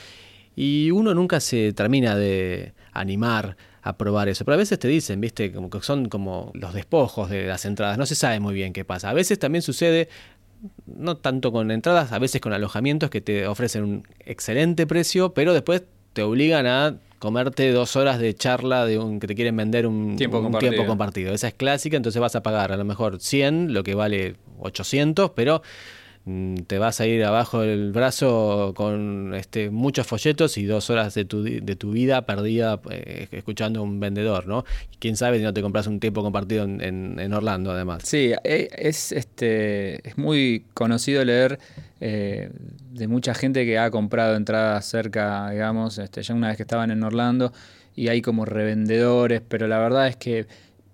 y 0.56 0.90
uno 0.90 1.12
nunca 1.12 1.38
se 1.38 1.74
termina 1.74 2.16
de 2.16 2.72
animar 2.92 3.58
a 3.84 3.96
probar 3.98 4.28
eso. 4.28 4.44
Pero 4.44 4.54
a 4.54 4.58
veces 4.58 4.78
te 4.78 4.88
dicen, 4.88 5.20
viste, 5.20 5.52
como 5.52 5.68
que 5.68 5.80
son 5.82 6.08
como 6.08 6.50
los 6.54 6.72
despojos 6.72 7.28
de 7.28 7.46
las 7.46 7.66
entradas. 7.66 7.98
No 7.98 8.06
se 8.06 8.14
sabe 8.14 8.40
muy 8.40 8.54
bien 8.54 8.72
qué 8.72 8.84
pasa. 8.84 9.10
A 9.10 9.12
veces 9.12 9.38
también 9.38 9.60
sucede, 9.60 10.08
no 10.86 11.18
tanto 11.18 11.52
con 11.52 11.70
entradas, 11.70 12.10
a 12.10 12.18
veces 12.18 12.40
con 12.40 12.54
alojamientos 12.54 13.10
que 13.10 13.20
te 13.20 13.46
ofrecen 13.46 13.84
un 13.84 14.08
excelente 14.20 14.86
precio, 14.86 15.34
pero 15.34 15.52
después 15.52 15.84
te 16.14 16.22
obligan 16.22 16.66
a 16.66 16.96
comerte 17.18 17.70
dos 17.72 17.94
horas 17.96 18.18
de 18.18 18.34
charla 18.34 18.86
de 18.86 18.98
un 18.98 19.20
que 19.20 19.26
te 19.26 19.34
quieren 19.34 19.56
vender 19.56 19.86
un 19.86 20.16
Tiempo 20.16 20.38
un 20.38 20.44
compartido. 20.44 20.72
tiempo 20.72 20.88
compartido. 20.88 21.34
Esa 21.34 21.48
es 21.48 21.54
clásica, 21.54 21.96
entonces 21.98 22.20
vas 22.20 22.36
a 22.36 22.42
pagar 22.42 22.72
a 22.72 22.76
lo 22.78 22.84
mejor 22.84 23.20
100, 23.20 23.74
lo 23.74 23.82
que 23.84 23.94
vale 23.94 24.36
800, 24.60 25.30
pero 25.34 25.62
te 26.66 26.78
vas 26.78 27.00
a 27.00 27.06
ir 27.06 27.22
abajo 27.24 27.60
del 27.60 27.92
brazo 27.92 28.72
con 28.74 29.34
este, 29.34 29.68
muchos 29.68 30.06
folletos 30.06 30.56
y 30.56 30.64
dos 30.64 30.88
horas 30.88 31.12
de 31.14 31.26
tu, 31.26 31.42
de 31.42 31.76
tu 31.76 31.90
vida 31.90 32.24
perdida 32.24 32.80
eh, 32.90 33.28
escuchando 33.30 33.80
a 33.80 33.82
un 33.82 34.00
vendedor, 34.00 34.46
¿no? 34.46 34.64
Quién 35.00 35.16
sabe 35.18 35.36
si 35.36 35.44
no 35.44 35.52
te 35.52 35.60
compras 35.60 35.86
un 35.86 36.00
tiempo 36.00 36.22
compartido 36.22 36.64
en, 36.64 36.80
en- 36.80 37.18
en 37.20 37.32
Orlando, 37.34 37.72
además. 37.72 38.04
Sí, 38.06 38.32
eh, 38.42 38.68
es, 38.74 39.12
este, 39.12 40.08
es 40.08 40.16
muy 40.16 40.64
conocido 40.72 41.22
leer 41.26 41.58
eh, 42.00 42.50
de 42.92 43.06
mucha 43.06 43.34
gente 43.34 43.66
que 43.66 43.78
ha 43.78 43.90
comprado 43.90 44.36
entradas 44.36 44.86
cerca, 44.86 45.50
digamos, 45.50 45.98
este, 45.98 46.22
ya 46.22 46.34
una 46.34 46.48
vez 46.48 46.56
que 46.56 46.62
estaban 46.62 46.90
en 46.90 47.02
Orlando, 47.02 47.52
y 47.94 48.08
hay 48.08 48.22
como 48.22 48.46
revendedores, 48.46 49.42
pero 49.46 49.68
la 49.68 49.78
verdad 49.78 50.08
es 50.08 50.16
que 50.16 50.46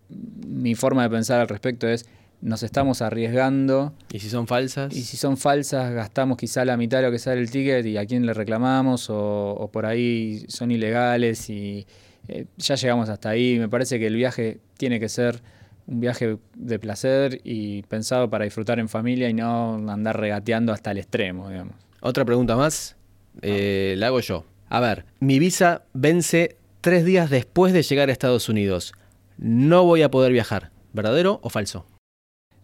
mi 0.09 0.75
forma 0.75 1.05
de 1.05 1.11
pensar 1.11 1.41
al 1.41 1.49
respecto 1.49 1.87
es, 1.89 2.07
nos 2.43 2.63
estamos 2.63 3.03
arriesgando 3.03 3.93
¿Y 4.13 4.21
si 4.21 4.31
son 4.31 4.47
falsas? 4.47 4.95
y 4.97 5.03
si 5.03 5.17
son 5.17 5.37
falsas 5.37 5.93
gastamos 5.93 6.39
quizá 6.39 6.65
la 6.65 6.77
mitad 6.77 6.99
de 6.99 7.05
lo 7.05 7.11
que 7.11 7.19
sale 7.19 7.41
el 7.41 7.51
ticket 7.51 7.85
y 7.87 7.97
a 7.97 8.07
quién 8.07 8.25
le 8.27 8.33
reclamamos 8.35 9.11
o, 9.11 9.51
o 9.51 9.71
por 9.71 9.87
ahí 9.87 10.45
son 10.49 10.71
ilegales 10.71 11.51
y 11.51 11.87
eh, 12.29 12.47
ya 12.59 12.75
llegamos 12.77 13.09
hasta 13.09 13.31
ahí. 13.31 13.59
Me 13.59 13.69
parece 13.69 13.99
que 13.99 14.07
el 14.07 14.15
viaje 14.15 14.61
tiene 14.77 15.01
que 15.01 15.09
ser 15.09 15.43
un 15.87 16.01
viaje 16.01 16.39
de 16.55 16.79
placer 16.79 17.41
y 17.45 17.83
pensado 17.83 18.31
para 18.31 18.45
disfrutar 18.45 18.79
en 18.79 18.89
familia 18.89 19.29
y 19.29 19.35
no 19.35 19.75
andar 19.91 20.21
regateando 20.21 20.73
hasta 20.73 20.93
el 20.93 20.99
extremo, 20.99 21.49
digamos. 21.49 21.75
Otra 22.01 22.25
pregunta 22.25 22.57
más, 22.57 22.97
eh, 23.43 23.95
la 23.99 24.07
hago 24.09 24.21
yo. 24.21 24.45
A 24.69 24.81
ver, 24.81 25.05
mi 25.19 25.39
visa 25.39 25.83
vence 25.93 26.57
tres 26.81 27.05
días 27.05 27.29
después 27.31 27.73
de 27.73 27.83
llegar 27.83 28.09
a 28.09 28.13
Estados 28.13 28.49
Unidos. 28.49 28.93
No 29.37 29.85
voy 29.85 30.03
a 30.03 30.11
poder 30.11 30.33
viajar. 30.33 30.71
¿Verdadero 30.93 31.41
o 31.43 31.51
falso? 31.51 31.87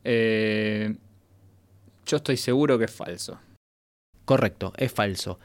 Eh, 0.09 0.95
yo 2.07 2.19
estoy 2.19 2.37
seguro 2.37 2.79
que 2.79 2.85
es 2.85 2.93
falso. 2.93 3.41
Correcto, 4.25 4.73
es 4.77 4.93
falso. 4.93 5.41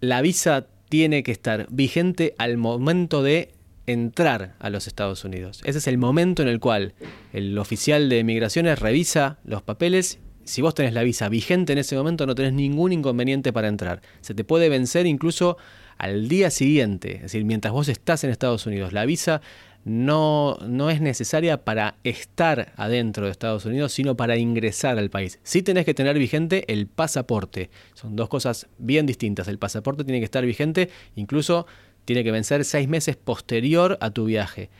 La 0.00 0.22
visa 0.22 0.68
tiene 0.88 1.24
que 1.24 1.32
estar 1.32 1.66
vigente 1.68 2.36
al 2.38 2.56
momento 2.56 3.22
de 3.22 3.52
entrar 3.86 4.54
a 4.60 4.70
los 4.70 4.86
Estados 4.86 5.24
Unidos. 5.24 5.60
Ese 5.64 5.78
es 5.78 5.88
el 5.88 5.98
momento 5.98 6.42
en 6.42 6.48
el 6.48 6.60
cual 6.60 6.94
el 7.32 7.58
oficial 7.58 8.08
de 8.08 8.22
migraciones 8.22 8.78
revisa 8.78 9.38
los 9.44 9.62
papeles. 9.62 10.20
Si 10.44 10.62
vos 10.62 10.74
tenés 10.74 10.92
la 10.92 11.02
visa 11.02 11.28
vigente 11.28 11.72
en 11.72 11.78
ese 11.78 11.96
momento, 11.96 12.26
no 12.26 12.36
tenés 12.36 12.52
ningún 12.52 12.92
inconveniente 12.92 13.52
para 13.52 13.66
entrar. 13.66 14.02
Se 14.20 14.34
te 14.34 14.44
puede 14.44 14.68
vencer 14.68 15.06
incluso 15.06 15.58
al 15.96 16.28
día 16.28 16.50
siguiente, 16.50 17.16
es 17.16 17.22
decir, 17.22 17.44
mientras 17.44 17.72
vos 17.72 17.88
estás 17.88 18.22
en 18.22 18.30
Estados 18.30 18.66
Unidos. 18.66 18.92
La 18.92 19.04
visa 19.04 19.40
no, 19.84 20.58
no 20.66 20.90
es 20.90 21.00
necesaria 21.00 21.64
para 21.64 21.96
estar 22.04 22.72
adentro 22.76 23.24
de 23.24 23.30
Estados 23.30 23.64
Unidos, 23.64 23.92
sino 23.92 24.16
para 24.16 24.36
ingresar 24.36 24.98
al 24.98 25.10
país. 25.10 25.38
Sí 25.42 25.62
tenés 25.62 25.84
que 25.84 25.94
tener 25.94 26.18
vigente 26.18 26.64
el 26.72 26.86
pasaporte. 26.86 27.70
Son 27.94 28.16
dos 28.16 28.28
cosas 28.28 28.66
bien 28.78 29.06
distintas. 29.06 29.48
El 29.48 29.58
pasaporte 29.58 30.04
tiene 30.04 30.18
que 30.18 30.24
estar 30.24 30.44
vigente, 30.44 30.90
incluso 31.16 31.66
tiene 32.04 32.24
que 32.24 32.32
vencer 32.32 32.64
seis 32.64 32.88
meses 32.88 33.16
posterior 33.16 33.98
a 34.00 34.10
tu 34.10 34.24
viaje, 34.24 34.70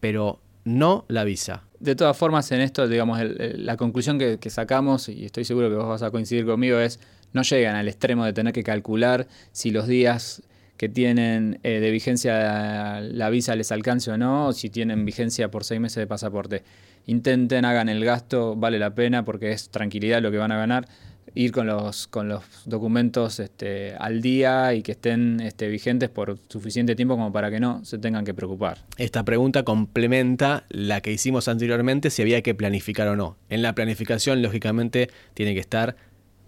pero 0.00 0.40
no 0.64 1.04
la 1.08 1.24
visa. 1.24 1.64
De 1.80 1.96
todas 1.96 2.16
formas, 2.16 2.50
en 2.52 2.60
esto, 2.60 2.86
digamos, 2.86 3.18
la 3.22 3.76
conclusión 3.76 4.18
que, 4.18 4.38
que 4.38 4.50
sacamos, 4.50 5.08
y 5.08 5.24
estoy 5.24 5.44
seguro 5.44 5.68
que 5.68 5.76
vos 5.76 5.88
vas 5.88 6.02
a 6.02 6.10
coincidir 6.10 6.46
conmigo, 6.46 6.78
es 6.78 7.00
no 7.32 7.42
llegan 7.42 7.76
al 7.76 7.88
extremo 7.88 8.24
de 8.24 8.32
tener 8.32 8.52
que 8.52 8.62
calcular 8.62 9.26
si 9.52 9.70
los 9.70 9.86
días 9.86 10.42
que 10.82 10.88
tienen 10.88 11.60
eh, 11.62 11.78
de 11.78 11.92
vigencia 11.92 13.00
la 13.00 13.30
visa 13.30 13.54
les 13.54 13.70
alcance 13.70 14.10
o 14.10 14.18
no, 14.18 14.48
o 14.48 14.52
si 14.52 14.68
tienen 14.68 15.04
vigencia 15.04 15.48
por 15.48 15.62
seis 15.62 15.80
meses 15.80 15.98
de 15.98 16.08
pasaporte. 16.08 16.64
Intenten, 17.06 17.64
hagan 17.64 17.88
el 17.88 18.04
gasto, 18.04 18.56
vale 18.56 18.80
la 18.80 18.92
pena 18.92 19.24
porque 19.24 19.52
es 19.52 19.68
tranquilidad 19.68 20.20
lo 20.20 20.32
que 20.32 20.38
van 20.38 20.50
a 20.50 20.56
ganar. 20.56 20.88
Ir 21.36 21.52
con 21.52 21.68
los, 21.68 22.08
con 22.08 22.28
los 22.28 22.42
documentos 22.64 23.38
este, 23.38 23.94
al 23.94 24.22
día 24.22 24.74
y 24.74 24.82
que 24.82 24.90
estén 24.90 25.38
este, 25.38 25.68
vigentes 25.68 26.08
por 26.08 26.36
suficiente 26.48 26.96
tiempo 26.96 27.14
como 27.14 27.32
para 27.32 27.48
que 27.48 27.60
no 27.60 27.84
se 27.84 27.98
tengan 27.98 28.24
que 28.24 28.34
preocupar. 28.34 28.78
Esta 28.96 29.22
pregunta 29.22 29.62
complementa 29.62 30.64
la 30.68 31.00
que 31.00 31.12
hicimos 31.12 31.46
anteriormente 31.46 32.10
si 32.10 32.22
había 32.22 32.42
que 32.42 32.56
planificar 32.56 33.06
o 33.06 33.14
no. 33.14 33.36
En 33.50 33.62
la 33.62 33.76
planificación, 33.76 34.42
lógicamente, 34.42 35.10
tiene 35.34 35.54
que 35.54 35.60
estar 35.60 35.94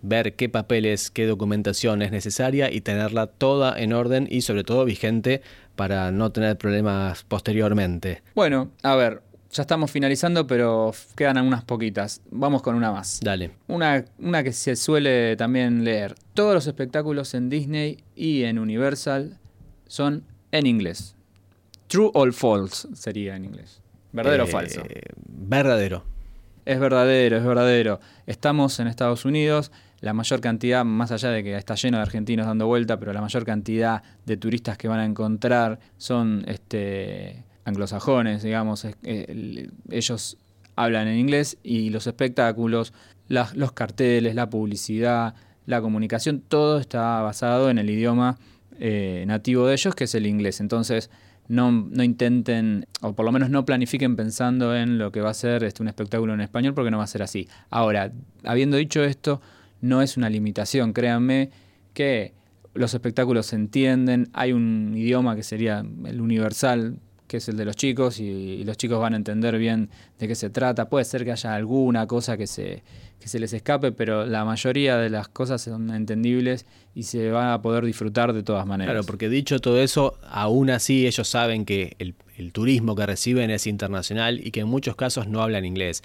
ver 0.05 0.35
qué 0.35 0.49
papeles, 0.49 1.11
qué 1.11 1.27
documentación 1.27 2.03
es 2.03 2.11
necesaria 2.13 2.71
y 2.73 2.81
tenerla 2.83 3.27
toda 3.27 3.79
en 3.81 3.93
orden 3.93 4.29
y 4.31 4.43
sobre 4.43 4.63
todo 4.65 4.85
vigente 4.85 5.41
para 5.77 6.11
no 6.13 6.31
tener 6.31 6.57
problemas 6.59 7.25
posteriormente. 7.25 8.23
Bueno, 8.35 8.71
a 8.83 8.95
ver, 8.97 9.23
ya 9.51 9.63
estamos 9.63 9.91
finalizando, 9.91 10.47
pero 10.47 10.93
quedan 11.17 11.39
algunas 11.39 11.65
poquitas. 11.65 12.21
Vamos 12.31 12.61
con 12.63 12.75
una 12.75 12.93
más. 12.93 13.21
Dale. 13.23 13.53
Una, 13.67 14.05
una 14.19 14.43
que 14.43 14.53
se 14.53 14.77
suele 14.77 15.37
también 15.37 15.85
leer. 15.85 16.15
Todos 16.35 16.55
los 16.55 16.67
espectáculos 16.67 17.33
en 17.35 17.49
Disney 17.49 18.05
y 18.15 18.43
en 18.45 18.59
Universal 18.59 19.39
son 19.87 20.25
en 20.53 20.67
inglés. 20.67 21.17
True 21.87 22.11
or 22.15 22.33
false 22.33 22.89
sería 22.95 23.37
en 23.37 23.45
inglés. 23.47 23.81
¿Verdadero 24.13 24.45
o 24.45 24.47
Eh, 24.47 24.51
falso? 24.51 24.83
Verdadero. 25.27 26.05
Es 26.67 26.81
verdadero, 26.81 27.37
es 27.37 27.45
verdadero. 27.45 28.01
Estamos 28.27 28.81
en 28.81 28.87
Estados 28.87 29.25
Unidos, 29.25 29.71
la 30.05 30.13
mayor 30.13 30.41
cantidad, 30.41 30.85
más 30.85 31.11
allá 31.13 31.31
de 31.31 31.43
que 31.43 31.57
está 31.57 31.75
lleno 31.75 31.97
de 31.99 32.03
argentinos 32.03 32.47
dando 32.47 32.67
vuelta, 32.67 32.99
pero 32.99 33.13
la 33.13 33.21
mayor 33.21 33.45
cantidad 33.45 34.03
de 34.27 34.37
turistas 34.37 34.77
que 34.79 34.87
van 34.89 35.01
a 35.01 35.05
encontrar 35.05 35.81
son 35.97 36.45
este, 36.47 37.45
anglosajones, 37.65 38.43
digamos. 38.43 38.85
eh, 38.85 38.95
el- 39.03 39.73
ellos 39.91 40.37
hablan 40.77 41.09
en 41.09 41.19
inglés 41.19 41.57
y 41.63 41.91
los 41.91 42.07
espectáculos, 42.07 42.93
las- 43.29 43.55
los 43.57 43.73
carteles, 43.73 44.35
la 44.35 44.51
publicidad, 44.51 45.35
la 45.67 45.81
comunicación, 45.81 46.41
todo 46.47 46.79
está 46.79 47.23
basado 47.23 47.71
en 47.71 47.79
el 47.79 47.89
idioma 47.89 48.37
eh, 48.81 49.23
nativo 49.29 49.67
de 49.69 49.75
ellos, 49.75 49.95
que 49.95 50.05
es 50.05 50.15
el 50.17 50.27
inglés. 50.27 50.61
Entonces, 50.61 51.09
no, 51.47 51.71
no, 51.71 52.03
intenten, 52.03 52.87
o 53.03 53.15
por 53.15 53.25
lo 53.25 53.31
menos 53.31 53.49
no 53.49 53.65
planifiquen 53.65 54.17
pensando 54.17 54.75
en 54.75 54.99
lo 54.99 55.13
que 55.13 55.21
va 55.21 55.31
a 55.31 55.35
ser 55.35 55.63
este, 55.63 55.81
un 55.83 55.89
espectáculo 55.89 56.35
en 56.35 56.41
español, 56.41 56.75
porque 56.75 56.91
no 56.91 56.99
va 56.99 57.05
a 57.05 57.07
ser 57.07 57.23
así. 57.23 57.47
Ahora, 57.71 58.11
habiendo 58.43 58.77
dicho 58.77 59.05
esto, 59.05 59.41
no 59.85 60.01
es 60.01 60.17
una 60.17 60.31
limitación, 60.31 60.95
créanme 60.95 61.51
que 61.93 62.33
los 62.73 62.95
espectáculos 62.95 63.47
se 63.47 63.57
entienden, 63.57 64.31
hay 64.33 64.53
un 64.53 64.95
idioma 64.97 65.37
que 65.37 65.43
sería 65.43 65.85
el 66.07 66.21
universal, 66.23 66.97
que 67.27 67.37
es 67.37 67.49
el 67.49 67.59
de 67.59 67.67
los 67.67 67.77
chicos, 67.77 68.19
y, 68.19 68.65
los 68.65 68.79
chicos 68.79 68.99
van 68.99 69.13
a 69.13 69.17
entender 69.17 69.59
bien 69.59 69.91
de 70.19 70.27
qué 70.27 70.35
se 70.35 70.49
trata. 70.49 70.89
Puede 70.89 71.05
ser 71.05 71.25
que 71.25 71.33
haya 71.33 71.55
alguna 71.55 72.07
cosa 72.07 72.39
que 72.39 72.47
se, 72.47 72.83
que 73.21 73.29
se 73.29 73.39
les 73.39 73.53
escape, 73.53 73.93
pero 73.93 74.25
la 74.25 74.45
mayoría 74.47 74.97
de 74.97 75.11
las 75.11 75.29
cosas 75.29 75.61
son 75.61 75.91
entendibles 75.91 76.65
y 76.95 77.03
se 77.03 77.31
van 77.31 77.51
a 77.51 77.61
poder 77.61 77.85
disfrutar 77.85 78.33
de 78.33 78.43
todas 78.43 78.67
maneras. 78.67 78.93
Claro, 78.93 79.07
porque 79.07 79.29
dicho 79.29 79.59
todo 79.59 79.81
eso, 79.81 80.19
aún 80.29 80.71
así 80.71 81.07
ellos 81.07 81.29
saben 81.29 81.67
que 81.67 81.95
el, 81.99 82.15
el 82.39 82.53
turismo 82.53 82.97
que 82.97 83.05
reciben 83.05 83.51
es 83.51 83.67
internacional 83.67 84.41
y 84.45 84.51
que 84.51 84.61
en 84.61 84.69
muchos 84.69 84.97
casos 84.97 85.29
no 85.29 85.43
hablan 85.43 85.67
inglés 85.67 86.03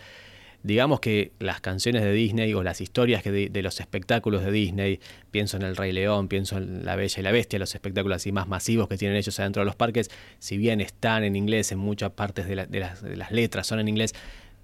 digamos 0.64 1.00
que 1.00 1.32
las 1.40 1.62
canciones 1.62 2.04
de 2.04 2.12
Disney 2.12 2.54
o 2.54 2.64
las 2.64 2.82
historias 2.82 3.24
que 3.24 3.32
de, 3.32 3.62
los 3.62 3.80
espectáculos 3.80 4.44
de 4.44 4.52
Disney, 4.52 5.00
pienso 5.32 5.58
en 5.58 5.64
El 5.64 5.76
Rey 5.76 5.92
León, 5.92 6.28
pienso 6.28 6.58
en 6.58 6.86
La 6.86 6.96
Bella 6.96 7.20
y 7.20 7.24
la 7.24 7.32
Bestia, 7.32 7.60
los 7.60 7.74
espectáculos 7.76 8.18
así 8.18 8.32
más 8.32 8.48
masivos 8.48 8.88
que 8.88 8.98
tienen 8.98 9.18
ellos 9.18 9.40
adentro 9.40 9.62
de 9.62 9.66
los 9.66 9.76
parques, 9.76 10.10
si 10.40 10.58
bien 10.58 10.82
están 10.82 11.24
en 11.24 11.36
inglés, 11.36 11.72
en 11.72 11.80
muchas 11.80 12.12
partes 12.12 12.48
de, 12.48 12.56
las, 12.56 12.70
de 12.70 13.16
las 13.16 13.32
letras 13.32 13.68
son 13.68 13.80
en 13.80 13.88
inglés, 13.88 14.14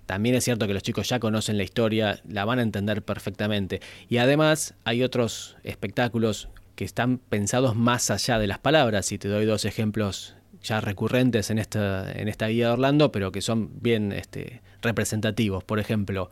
también 0.06 0.36
es 0.36 0.44
cierto 0.44 0.68
que 0.68 0.74
los 0.74 0.84
chicos 0.84 1.10
ya 1.10 1.20
conocen 1.20 1.58
la 1.58 1.64
historia, 1.64 2.22
la 2.28 2.46
van 2.46 2.60
a 2.60 2.62
entender 2.62 3.02
perfectamente. 3.02 3.82
Y 4.08 4.18
además 4.18 4.76
hay 4.84 5.02
otros 5.02 5.58
espectáculos 5.64 6.50
que 6.76 6.86
están 6.86 7.18
pensados 7.18 7.76
más 7.76 8.12
allá 8.12 8.38
de 8.38 8.48
las 8.48 8.60
palabras. 8.60 9.12
Y 9.12 9.18
te 9.18 9.28
doy 9.28 9.46
dos 9.46 9.66
ejemplos 9.66 10.36
ya 10.62 10.82
recurrentes 10.82 11.50
en 11.50 11.60
esta, 11.60 12.12
en 12.12 12.28
esta 12.28 12.48
guía 12.48 12.68
de 12.68 12.74
Orlando, 12.74 13.12
pero 13.12 13.32
que 13.32 13.42
son 13.42 13.70
bien 13.82 14.12
este, 14.12 14.62
representativos. 14.86 15.64
Por 15.64 15.80
ejemplo, 15.80 16.30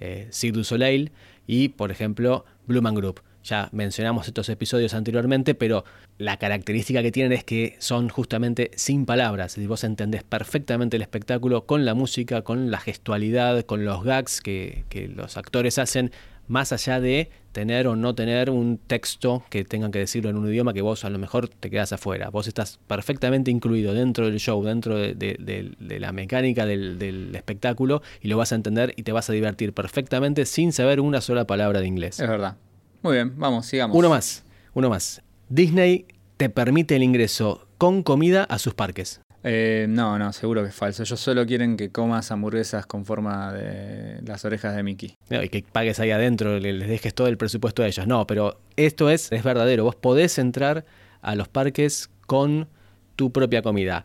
eh, 0.00 0.28
Cirque 0.30 0.64
Soleil 0.64 1.12
y, 1.46 1.68
por 1.68 1.90
ejemplo, 1.90 2.44
Blue 2.66 2.82
Man 2.82 2.94
Group. 2.94 3.20
Ya 3.44 3.68
mencionamos 3.70 4.26
estos 4.26 4.48
episodios 4.48 4.92
anteriormente, 4.94 5.54
pero 5.54 5.84
la 6.18 6.36
característica 6.36 7.00
que 7.02 7.12
tienen 7.12 7.32
es 7.32 7.44
que 7.44 7.76
son 7.78 8.08
justamente 8.08 8.72
sin 8.74 9.06
palabras. 9.06 9.56
Y 9.56 9.66
vos 9.66 9.84
entendés 9.84 10.24
perfectamente 10.24 10.96
el 10.96 11.02
espectáculo 11.02 11.64
con 11.64 11.84
la 11.84 11.94
música, 11.94 12.42
con 12.42 12.72
la 12.72 12.80
gestualidad, 12.80 13.64
con 13.64 13.84
los 13.84 14.02
gags 14.02 14.40
que 14.40 15.12
los 15.14 15.36
actores 15.36 15.78
hacen 15.78 16.10
más 16.48 16.72
allá 16.72 17.00
de 17.00 17.30
tener 17.52 17.86
o 17.86 17.96
no 17.96 18.14
tener 18.14 18.50
un 18.50 18.78
texto 18.78 19.42
que 19.48 19.64
tengan 19.64 19.90
que 19.90 19.98
decirlo 19.98 20.28
en 20.28 20.36
un 20.36 20.46
idioma 20.48 20.74
que 20.74 20.82
vos 20.82 21.04
a 21.04 21.10
lo 21.10 21.18
mejor 21.18 21.48
te 21.48 21.70
quedas 21.70 21.92
afuera. 21.92 22.28
Vos 22.28 22.46
estás 22.48 22.78
perfectamente 22.86 23.50
incluido 23.50 23.94
dentro 23.94 24.26
del 24.26 24.38
show, 24.38 24.62
dentro 24.62 24.98
de, 24.98 25.74
la 25.78 26.12
mecánica 26.12 26.66
del, 26.66 27.34
espectáculo 27.34 28.02
y 28.20 28.28
lo 28.28 28.36
vas 28.36 28.52
a 28.52 28.56
entender 28.56 28.92
y 28.96 29.04
te 29.04 29.12
vas 29.12 29.30
a 29.30 29.32
divertir 29.32 29.72
perfectamente 29.72 30.44
sin 30.44 30.72
saber 30.72 31.00
una 31.00 31.20
sola 31.20 31.46
palabra 31.46 31.80
de 31.80 31.86
inglés. 31.86 32.20
Es 32.20 32.28
verdad. 32.28 32.56
Muy 33.02 33.14
bien, 33.14 33.38
vamos, 33.38 33.66
sigamos. 33.66 33.96
Uno 33.96 34.10
más, 34.10 34.44
uno 34.74 34.90
más. 34.90 35.22
Disney 35.48 36.06
te 36.36 36.50
permite 36.50 36.96
el 36.96 37.02
ingreso 37.02 37.66
con 37.78 38.02
comida 38.02 38.44
a 38.44 38.58
sus 38.58 38.74
parques. 38.74 39.20
Eh, 39.48 39.86
no, 39.88 40.18
no, 40.18 40.32
seguro 40.32 40.62
que 40.64 40.70
es 40.70 40.74
falso. 40.74 41.04
Ellos 41.04 41.20
solo 41.20 41.46
quieren 41.46 41.76
que 41.76 41.92
comas 41.92 42.32
hamburguesas 42.32 42.84
con 42.84 43.04
forma 43.04 43.52
de 43.52 44.20
las 44.22 44.44
orejas 44.44 44.74
de 44.74 44.82
Mickey. 44.82 45.16
y 45.30 45.48
que 45.48 45.62
pagues 45.70 46.00
ahí 46.00 46.10
adentro, 46.10 46.58
les 46.58 46.88
dejes 46.88 47.14
todo 47.14 47.28
el 47.28 47.36
presupuesto 47.36 47.84
a 47.84 47.86
ellos. 47.86 48.08
No, 48.08 48.26
pero 48.26 48.58
esto 48.74 49.08
es, 49.08 49.30
es 49.30 49.44
verdadero. 49.44 49.84
Vos 49.84 49.94
podés 49.94 50.38
entrar 50.38 50.84
a 51.22 51.36
los 51.36 51.46
parques 51.46 52.10
con 52.26 52.66
tu 53.14 53.30
propia 53.30 53.62
comida. 53.62 54.04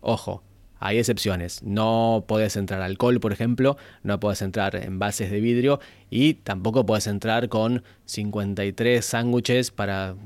Ojo, 0.00 0.42
hay 0.80 0.98
excepciones. 0.98 1.62
No 1.62 2.24
podés 2.26 2.56
entrar 2.56 2.82
alcohol, 2.82 3.20
por 3.20 3.32
ejemplo, 3.32 3.76
no 4.02 4.18
podés 4.18 4.42
entrar 4.42 4.74
en 4.74 4.98
bases 4.98 5.30
de 5.30 5.40
vidrio 5.40 5.78
y 6.10 6.34
tampoco 6.34 6.84
podés 6.84 7.06
entrar 7.06 7.48
con 7.48 7.84
53 8.06 9.04
sándwiches 9.04 9.70
para 9.70 10.16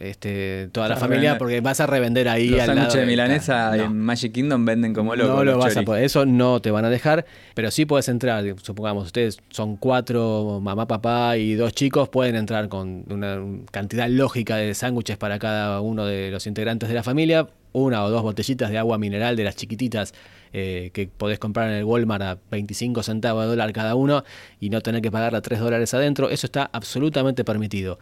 este, 0.00 0.68
toda 0.72 0.88
la 0.88 0.96
familia 0.96 1.38
porque 1.38 1.60
vas 1.60 1.80
a 1.80 1.86
revender 1.86 2.28
ahí 2.28 2.48
Los 2.48 2.64
sándwiches 2.64 2.94
de 2.94 3.06
milanesa 3.06 3.76
en 3.76 3.98
Magic 3.98 4.32
Kingdom 4.32 4.64
venden 4.64 4.94
como 4.94 5.14
loco. 5.14 5.36
No 5.36 5.44
lo 5.44 5.58
vas 5.58 5.76
a 5.76 5.82
poder, 5.82 6.04
eso 6.04 6.26
no 6.26 6.60
te 6.60 6.70
van 6.70 6.84
a 6.84 6.90
dejar, 6.90 7.26
pero 7.54 7.70
sí 7.70 7.86
puedes 7.86 8.08
entrar, 8.08 8.44
supongamos, 8.62 9.06
ustedes 9.06 9.38
son 9.50 9.76
cuatro, 9.76 10.60
mamá, 10.62 10.86
papá 10.86 11.36
y 11.36 11.54
dos 11.54 11.72
chicos, 11.72 12.08
pueden 12.08 12.36
entrar 12.36 12.68
con 12.68 13.04
una 13.10 13.40
cantidad 13.70 14.08
lógica 14.08 14.56
de 14.56 14.74
sándwiches 14.74 15.16
para 15.16 15.38
cada 15.38 15.80
uno 15.80 16.06
de 16.06 16.30
los 16.30 16.46
integrantes 16.46 16.88
de 16.88 16.94
la 16.94 17.02
familia, 17.02 17.48
una 17.72 18.04
o 18.04 18.10
dos 18.10 18.22
botellitas 18.22 18.70
de 18.70 18.78
agua 18.78 18.98
mineral 18.98 19.36
de 19.36 19.44
las 19.44 19.56
chiquititas 19.56 20.14
eh, 20.52 20.90
que 20.94 21.08
podés 21.08 21.38
comprar 21.38 21.68
en 21.68 21.74
el 21.74 21.84
Walmart 21.84 22.22
a 22.22 22.38
25 22.50 23.02
centavos 23.02 23.44
de 23.44 23.50
dólar 23.50 23.72
cada 23.72 23.94
uno 23.94 24.24
y 24.60 24.70
no 24.70 24.80
tener 24.80 25.02
que 25.02 25.10
pagar 25.10 25.34
a 25.34 25.42
3 25.42 25.60
dólares 25.60 25.92
adentro, 25.92 26.30
eso 26.30 26.46
está 26.46 26.70
absolutamente 26.72 27.44
permitido, 27.44 27.98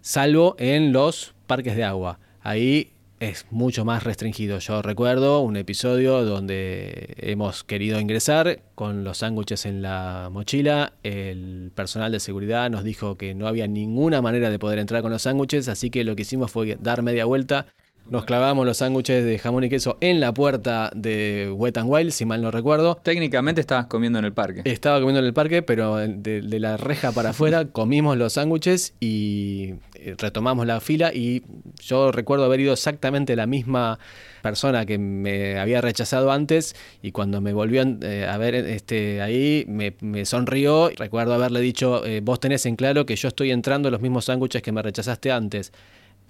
salvo 0.00 0.56
en 0.58 0.92
los 0.92 1.34
parques 1.50 1.74
de 1.74 1.82
agua. 1.82 2.20
Ahí 2.42 2.92
es 3.18 3.44
mucho 3.50 3.84
más 3.84 4.04
restringido. 4.04 4.60
Yo 4.60 4.82
recuerdo 4.82 5.40
un 5.40 5.56
episodio 5.56 6.24
donde 6.24 7.16
hemos 7.16 7.64
querido 7.64 7.98
ingresar 7.98 8.62
con 8.76 9.02
los 9.02 9.18
sándwiches 9.18 9.66
en 9.66 9.82
la 9.82 10.28
mochila. 10.30 10.92
El 11.02 11.72
personal 11.74 12.12
de 12.12 12.20
seguridad 12.20 12.70
nos 12.70 12.84
dijo 12.84 13.16
que 13.16 13.34
no 13.34 13.48
había 13.48 13.66
ninguna 13.66 14.22
manera 14.22 14.48
de 14.48 14.60
poder 14.60 14.78
entrar 14.78 15.02
con 15.02 15.10
los 15.10 15.22
sándwiches, 15.22 15.66
así 15.66 15.90
que 15.90 16.04
lo 16.04 16.14
que 16.14 16.22
hicimos 16.22 16.52
fue 16.52 16.78
dar 16.80 17.02
media 17.02 17.24
vuelta 17.24 17.66
nos 18.10 18.24
clavamos 18.24 18.66
los 18.66 18.78
sándwiches 18.78 19.24
de 19.24 19.38
jamón 19.38 19.64
y 19.64 19.68
queso 19.68 19.96
en 20.00 20.18
la 20.18 20.34
puerta 20.34 20.90
de 20.94 21.52
Wet 21.54 21.76
n 21.76 21.86
Wild, 21.86 22.10
si 22.10 22.24
mal 22.24 22.42
no 22.42 22.50
recuerdo. 22.50 22.96
Técnicamente 22.96 23.60
estabas 23.60 23.86
comiendo 23.86 24.18
en 24.18 24.24
el 24.24 24.32
parque. 24.32 24.62
Estaba 24.64 24.98
comiendo 24.98 25.20
en 25.20 25.26
el 25.26 25.32
parque, 25.32 25.62
pero 25.62 25.96
de, 25.96 26.42
la 26.60 26.76
reja 26.76 27.12
para 27.12 27.30
afuera 27.30 27.66
comimos 27.66 28.16
los 28.16 28.32
sándwiches 28.32 28.94
y 28.98 29.74
eh, 29.94 30.16
retomamos 30.18 30.66
la 30.66 30.80
fila 30.80 31.12
y 31.14 31.44
yo 31.80 32.10
recuerdo 32.10 32.44
haber 32.44 32.60
ido 32.60 32.72
exactamente 32.72 33.36
la 33.36 33.46
misma 33.46 34.00
persona 34.42 34.84
que 34.86 34.98
me 34.98 35.60
había 35.60 35.80
rechazado 35.80 36.32
antes 36.32 36.74
y 37.02 37.12
cuando 37.12 37.40
me 37.40 37.52
volvió 37.52 37.84
eh, 38.02 38.26
a 38.28 38.36
ver 38.38 38.56
este, 38.56 39.22
ahí 39.22 39.64
me, 39.68 40.24
sonrió. 40.24 40.90
Recuerdo 40.96 41.34
haberle 41.34 41.60
dicho, 41.60 42.04
eh, 42.04 42.20
vos 42.22 42.40
tenés 42.40 42.66
en 42.66 42.74
claro 42.74 43.06
que 43.06 43.14
yo 43.14 43.28
estoy 43.28 43.52
entrando 43.52 43.88
los 43.88 44.00
mismos 44.00 44.24
sándwiches 44.24 44.62
que 44.62 44.72
me 44.72 44.82
rechazaste 44.82 45.30
antes. 45.30 45.72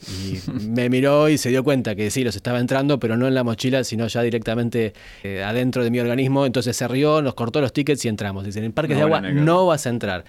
Y 0.08 0.38
me 0.50 0.88
miró 0.88 1.28
y 1.28 1.38
se 1.38 1.50
dio 1.50 1.62
cuenta 1.62 1.94
que 1.94 2.10
sí, 2.10 2.24
los 2.24 2.36
estaba 2.36 2.58
entrando, 2.58 2.98
pero 2.98 3.16
no 3.16 3.26
en 3.26 3.34
la 3.34 3.44
mochila, 3.44 3.84
sino 3.84 4.06
ya 4.06 4.22
directamente 4.22 4.94
eh, 5.22 5.42
adentro 5.42 5.84
de 5.84 5.90
mi 5.90 6.00
organismo. 6.00 6.46
Entonces 6.46 6.76
se 6.76 6.88
rió, 6.88 7.22
nos 7.22 7.34
cortó 7.34 7.60
los 7.60 7.72
tickets 7.72 8.04
y 8.04 8.08
entramos. 8.08 8.44
Dicen, 8.44 8.64
en 8.64 8.72
parques 8.72 8.96
de 8.96 9.02
agua 9.02 9.20
no 9.20 9.66
vas 9.66 9.86
a 9.86 9.90
entrar. 9.90 10.24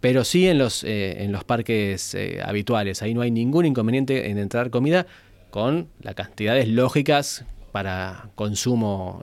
Pero 0.00 0.24
sí 0.24 0.46
en 0.48 0.58
los, 0.58 0.84
eh, 0.84 1.22
en 1.24 1.32
los 1.32 1.44
parques 1.44 2.14
eh, 2.14 2.40
habituales. 2.44 3.02
Ahí 3.02 3.14
no 3.14 3.22
hay 3.22 3.30
ningún 3.30 3.64
inconveniente 3.64 4.28
en 4.30 4.38
entrar 4.38 4.70
comida 4.70 5.06
con 5.50 5.88
las 6.02 6.14
cantidades 6.14 6.68
lógicas 6.68 7.44
para 7.72 8.28
consumo 8.34 9.20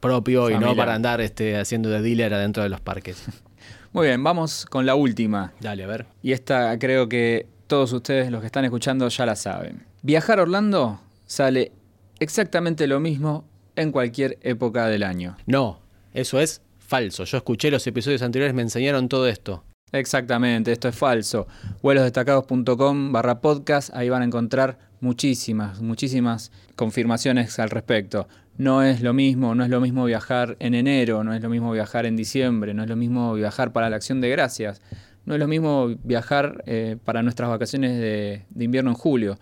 propio 0.00 0.50
y 0.50 0.58
no 0.58 0.74
para 0.74 0.94
andar 0.94 1.20
este, 1.20 1.56
haciendo 1.56 1.90
de 1.90 2.00
dealer 2.00 2.32
adentro 2.32 2.62
de 2.62 2.68
los 2.68 2.80
parques. 2.80 3.24
Muy 3.92 4.08
bien, 4.08 4.24
vamos 4.24 4.66
con 4.66 4.86
la 4.86 4.94
última. 4.96 5.52
Dale, 5.60 5.84
a 5.84 5.86
ver. 5.86 6.06
Y 6.20 6.32
esta 6.32 6.76
creo 6.80 7.08
que 7.08 7.46
todos 7.66 7.92
ustedes 7.92 8.30
los 8.30 8.40
que 8.40 8.46
están 8.46 8.64
escuchando 8.64 9.08
ya 9.08 9.26
la 9.26 9.36
saben. 9.36 9.86
Viajar 10.02 10.38
a 10.38 10.42
Orlando 10.42 11.00
sale 11.26 11.72
exactamente 12.18 12.86
lo 12.86 13.00
mismo 13.00 13.44
en 13.76 13.92
cualquier 13.92 14.38
época 14.42 14.86
del 14.86 15.02
año. 15.02 15.36
No, 15.46 15.80
eso 16.12 16.40
es 16.40 16.62
falso. 16.78 17.24
Yo 17.24 17.38
escuché 17.38 17.70
los 17.70 17.86
episodios 17.86 18.22
anteriores, 18.22 18.54
me 18.54 18.62
enseñaron 18.62 19.08
todo 19.08 19.26
esto. 19.28 19.64
Exactamente, 19.92 20.72
esto 20.72 20.88
es 20.88 20.96
falso. 20.96 21.46
vuelosdestacados.com 21.82 23.12
barra 23.12 23.40
podcast, 23.40 23.94
ahí 23.94 24.08
van 24.08 24.22
a 24.22 24.24
encontrar 24.24 24.78
muchísimas, 25.00 25.80
muchísimas 25.80 26.50
confirmaciones 26.74 27.58
al 27.58 27.70
respecto. 27.70 28.26
No 28.56 28.82
es 28.82 29.02
lo 29.02 29.12
mismo, 29.12 29.54
no 29.54 29.64
es 29.64 29.70
lo 29.70 29.80
mismo 29.80 30.04
viajar 30.04 30.56
en 30.60 30.74
enero, 30.74 31.24
no 31.24 31.32
es 31.34 31.42
lo 31.42 31.48
mismo 31.48 31.72
viajar 31.72 32.06
en 32.06 32.16
diciembre, 32.16 32.74
no 32.74 32.82
es 32.82 32.88
lo 32.88 32.96
mismo 32.96 33.34
viajar 33.34 33.72
para 33.72 33.90
la 33.90 33.96
acción 33.96 34.20
de 34.20 34.30
gracias. 34.30 34.80
No 35.26 35.34
es 35.34 35.40
lo 35.40 35.48
mismo 35.48 35.94
viajar 36.02 36.62
eh, 36.66 36.96
para 37.04 37.22
nuestras 37.22 37.48
vacaciones 37.48 37.98
de, 37.98 38.44
invierno 38.58 38.90
en 38.90 38.96
julio. 38.96 39.38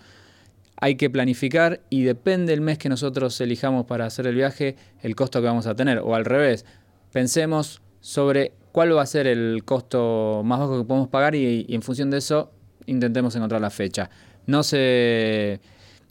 Hay 0.76 0.96
que 0.96 1.10
planificar 1.10 1.80
y 1.90 2.02
depende 2.02 2.52
del 2.52 2.60
mes 2.60 2.78
que 2.78 2.88
nosotros 2.88 3.40
elijamos 3.40 3.86
para 3.86 4.06
hacer 4.06 4.26
el 4.26 4.34
viaje, 4.34 4.76
el 5.00 5.14
costo 5.14 5.40
que 5.40 5.46
vamos 5.46 5.66
a 5.66 5.74
tener. 5.74 5.98
O 5.98 6.14
al 6.14 6.24
revés, 6.24 6.64
pensemos 7.12 7.82
sobre 8.00 8.52
cuál 8.72 8.96
va 8.96 9.02
a 9.02 9.06
ser 9.06 9.26
el 9.26 9.62
costo 9.64 10.42
más 10.44 10.58
bajo 10.58 10.78
que 10.78 10.84
podemos 10.84 11.08
pagar 11.08 11.34
y, 11.34 11.66
y 11.68 11.74
en 11.74 11.82
función 11.82 12.10
de 12.10 12.18
eso 12.18 12.52
intentemos 12.86 13.34
encontrar 13.36 13.60
la 13.60 13.70
fecha. 13.70 14.10
No 14.46 14.62
se 14.62 15.60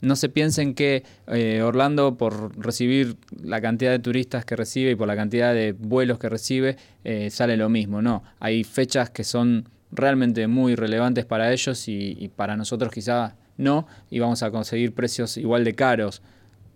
no 0.02 0.16
se 0.16 0.28
piensen 0.28 0.74
que 0.74 1.04
eh, 1.28 1.62
Orlando, 1.62 2.16
por 2.16 2.58
recibir 2.62 3.16
la 3.42 3.60
cantidad 3.60 3.90
de 3.90 3.98
turistas 3.98 4.44
que 4.44 4.56
recibe 4.56 4.90
y 4.90 4.94
por 4.94 5.08
la 5.08 5.16
cantidad 5.16 5.54
de 5.54 5.72
vuelos 5.72 6.18
que 6.18 6.28
recibe, 6.28 6.76
eh, 7.04 7.30
sale 7.30 7.56
lo 7.56 7.68
mismo. 7.68 8.02
No, 8.02 8.22
hay 8.38 8.64
fechas 8.64 9.08
que 9.08 9.24
son 9.24 9.68
realmente 9.90 10.46
muy 10.46 10.74
relevantes 10.74 11.24
para 11.24 11.52
ellos 11.52 11.88
y, 11.88 12.16
y 12.18 12.28
para 12.28 12.56
nosotros 12.56 12.92
quizá 12.92 13.36
no, 13.56 13.86
y 14.10 14.18
vamos 14.18 14.42
a 14.42 14.50
conseguir 14.50 14.92
precios 14.92 15.36
igual 15.36 15.64
de 15.64 15.74
caros 15.74 16.22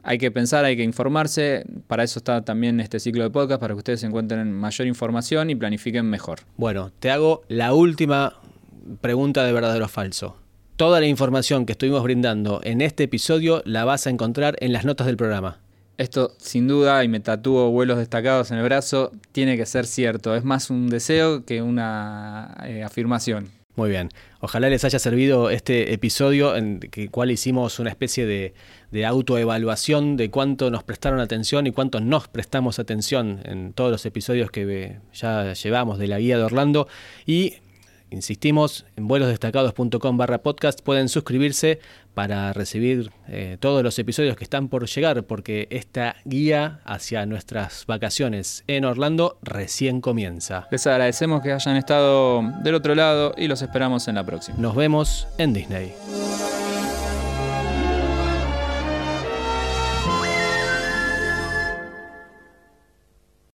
hay 0.07 0.19
que 0.19 0.31
pensar, 0.31 0.65
hay 0.65 0.77
que 0.77 0.85
informarse. 0.85 1.67
Para 1.89 2.05
eso 2.05 2.21
está 2.21 2.45
también 2.45 2.79
este 2.79 3.01
ciclo 3.01 3.25
de 3.25 3.31
podcast, 3.31 3.61
para 3.61 3.75
que 3.75 3.79
ustedes 3.79 4.05
encuentren 4.05 4.53
mayor 4.53 4.87
información 4.87 5.51
y 5.51 5.57
planifiquen 5.57 6.07
mejor. 6.07 6.41
Bueno, 6.57 6.93
te 7.01 7.11
hago 7.11 7.43
la 7.49 7.75
última 7.75 8.35
pregunta 9.01 9.45
de 9.45 9.53
verdadero 9.53 9.87
o 9.87 9.89
falso. 9.89 10.37
Toda 10.77 11.01
la 11.01 11.07
información 11.07 11.65
que 11.65 11.73
estuvimos 11.73 12.03
brindando 12.03 12.61
en 12.63 12.83
este 12.83 13.05
episodio 13.05 13.63
la 13.65 13.87
vas 13.87 14.07
a 14.07 14.11
encontrar 14.11 14.59
en 14.61 14.75
las 14.75 14.85
notas 14.85 15.07
del 15.07 15.17
programa. 15.17 15.59
Esto 15.97 16.35
sin 16.37 16.69
duda, 16.69 17.03
y 17.03 17.09
me 17.09 17.21
tatúo 17.21 17.71
vuelos 17.71 17.97
destacados 17.97 18.51
en 18.51 18.59
el 18.59 18.65
brazo, 18.65 19.11
tiene 19.33 19.57
que 19.57 19.65
ser 19.65 19.87
cierto. 19.87 20.37
Es 20.37 20.45
más 20.45 20.69
un 20.69 20.91
deseo 20.91 21.47
que 21.47 21.63
una 21.63 22.55
eh, 22.67 22.83
afirmación. 22.83 23.49
Muy 23.75 23.89
bien. 23.89 24.11
Ojalá 24.41 24.69
les 24.69 24.85
haya 24.85 24.99
servido 24.99 25.49
este 25.49 25.95
episodio 25.95 26.55
en 26.57 26.81
el 26.95 27.11
cual 27.11 27.31
hicimos 27.31 27.79
una 27.79 27.89
especie 27.89 28.27
de, 28.27 28.53
de, 28.91 29.07
autoevaluación 29.07 30.19
de 30.19 30.31
cuánto 30.31 30.71
nos 30.71 30.83
prestaron 30.83 31.21
atención 31.21 31.67
y 31.67 31.73
cuánto 31.73 32.01
nos 32.01 32.29
prestamos 32.29 32.79
atención 32.79 33.41
en 33.45 33.73
todos 33.73 33.91
los 33.91 34.05
episodios 34.05 34.51
que 34.51 34.99
ya 35.15 35.55
llevamos 35.55 35.99
de 35.99 36.07
la 36.07 36.19
guía 36.19 36.37
de 36.37 36.45
Orlando. 36.45 36.87
Y 37.25 37.55
Insistimos, 38.11 38.87
en 38.97 39.09
vuelosdestacados.com 39.09 40.17
barra 40.17 40.39
podcast 40.39 40.81
pueden 40.81 41.09
suscribirse 41.09 41.81
para 42.15 42.53
recibir 42.53 43.11
eh, 43.29 43.57
todos 43.61 43.83
los 43.83 43.99
episodios 43.99 44.37
que 44.37 44.45
están 44.45 44.69
por 44.69 44.87
llegar, 44.87 45.25
porque 45.25 45.69
esta 45.71 46.17
guía 46.25 46.81
hacia 46.85 47.27
nuestras 47.27 47.85
vacaciones 47.87 48.65
en 48.69 48.85
Orlando 48.85 49.39
recién 49.43 50.01
comienza. 50.01 50.69
Les 50.71 50.87
agradecemos 50.87 51.43
que 51.43 51.53
hayan 51.53 51.77
estado 51.77 52.43
del 52.63 52.75
otro 52.75 52.95
lado 52.95 53.35
y 53.37 53.49
los 53.49 53.61
esperamos 53.63 54.09
en 54.09 54.15
la 54.15 54.25
próxima. 54.25 54.57
Nos 54.59 54.75
vemos 54.77 55.29
en 55.39 55.53
Disney. 55.53 55.93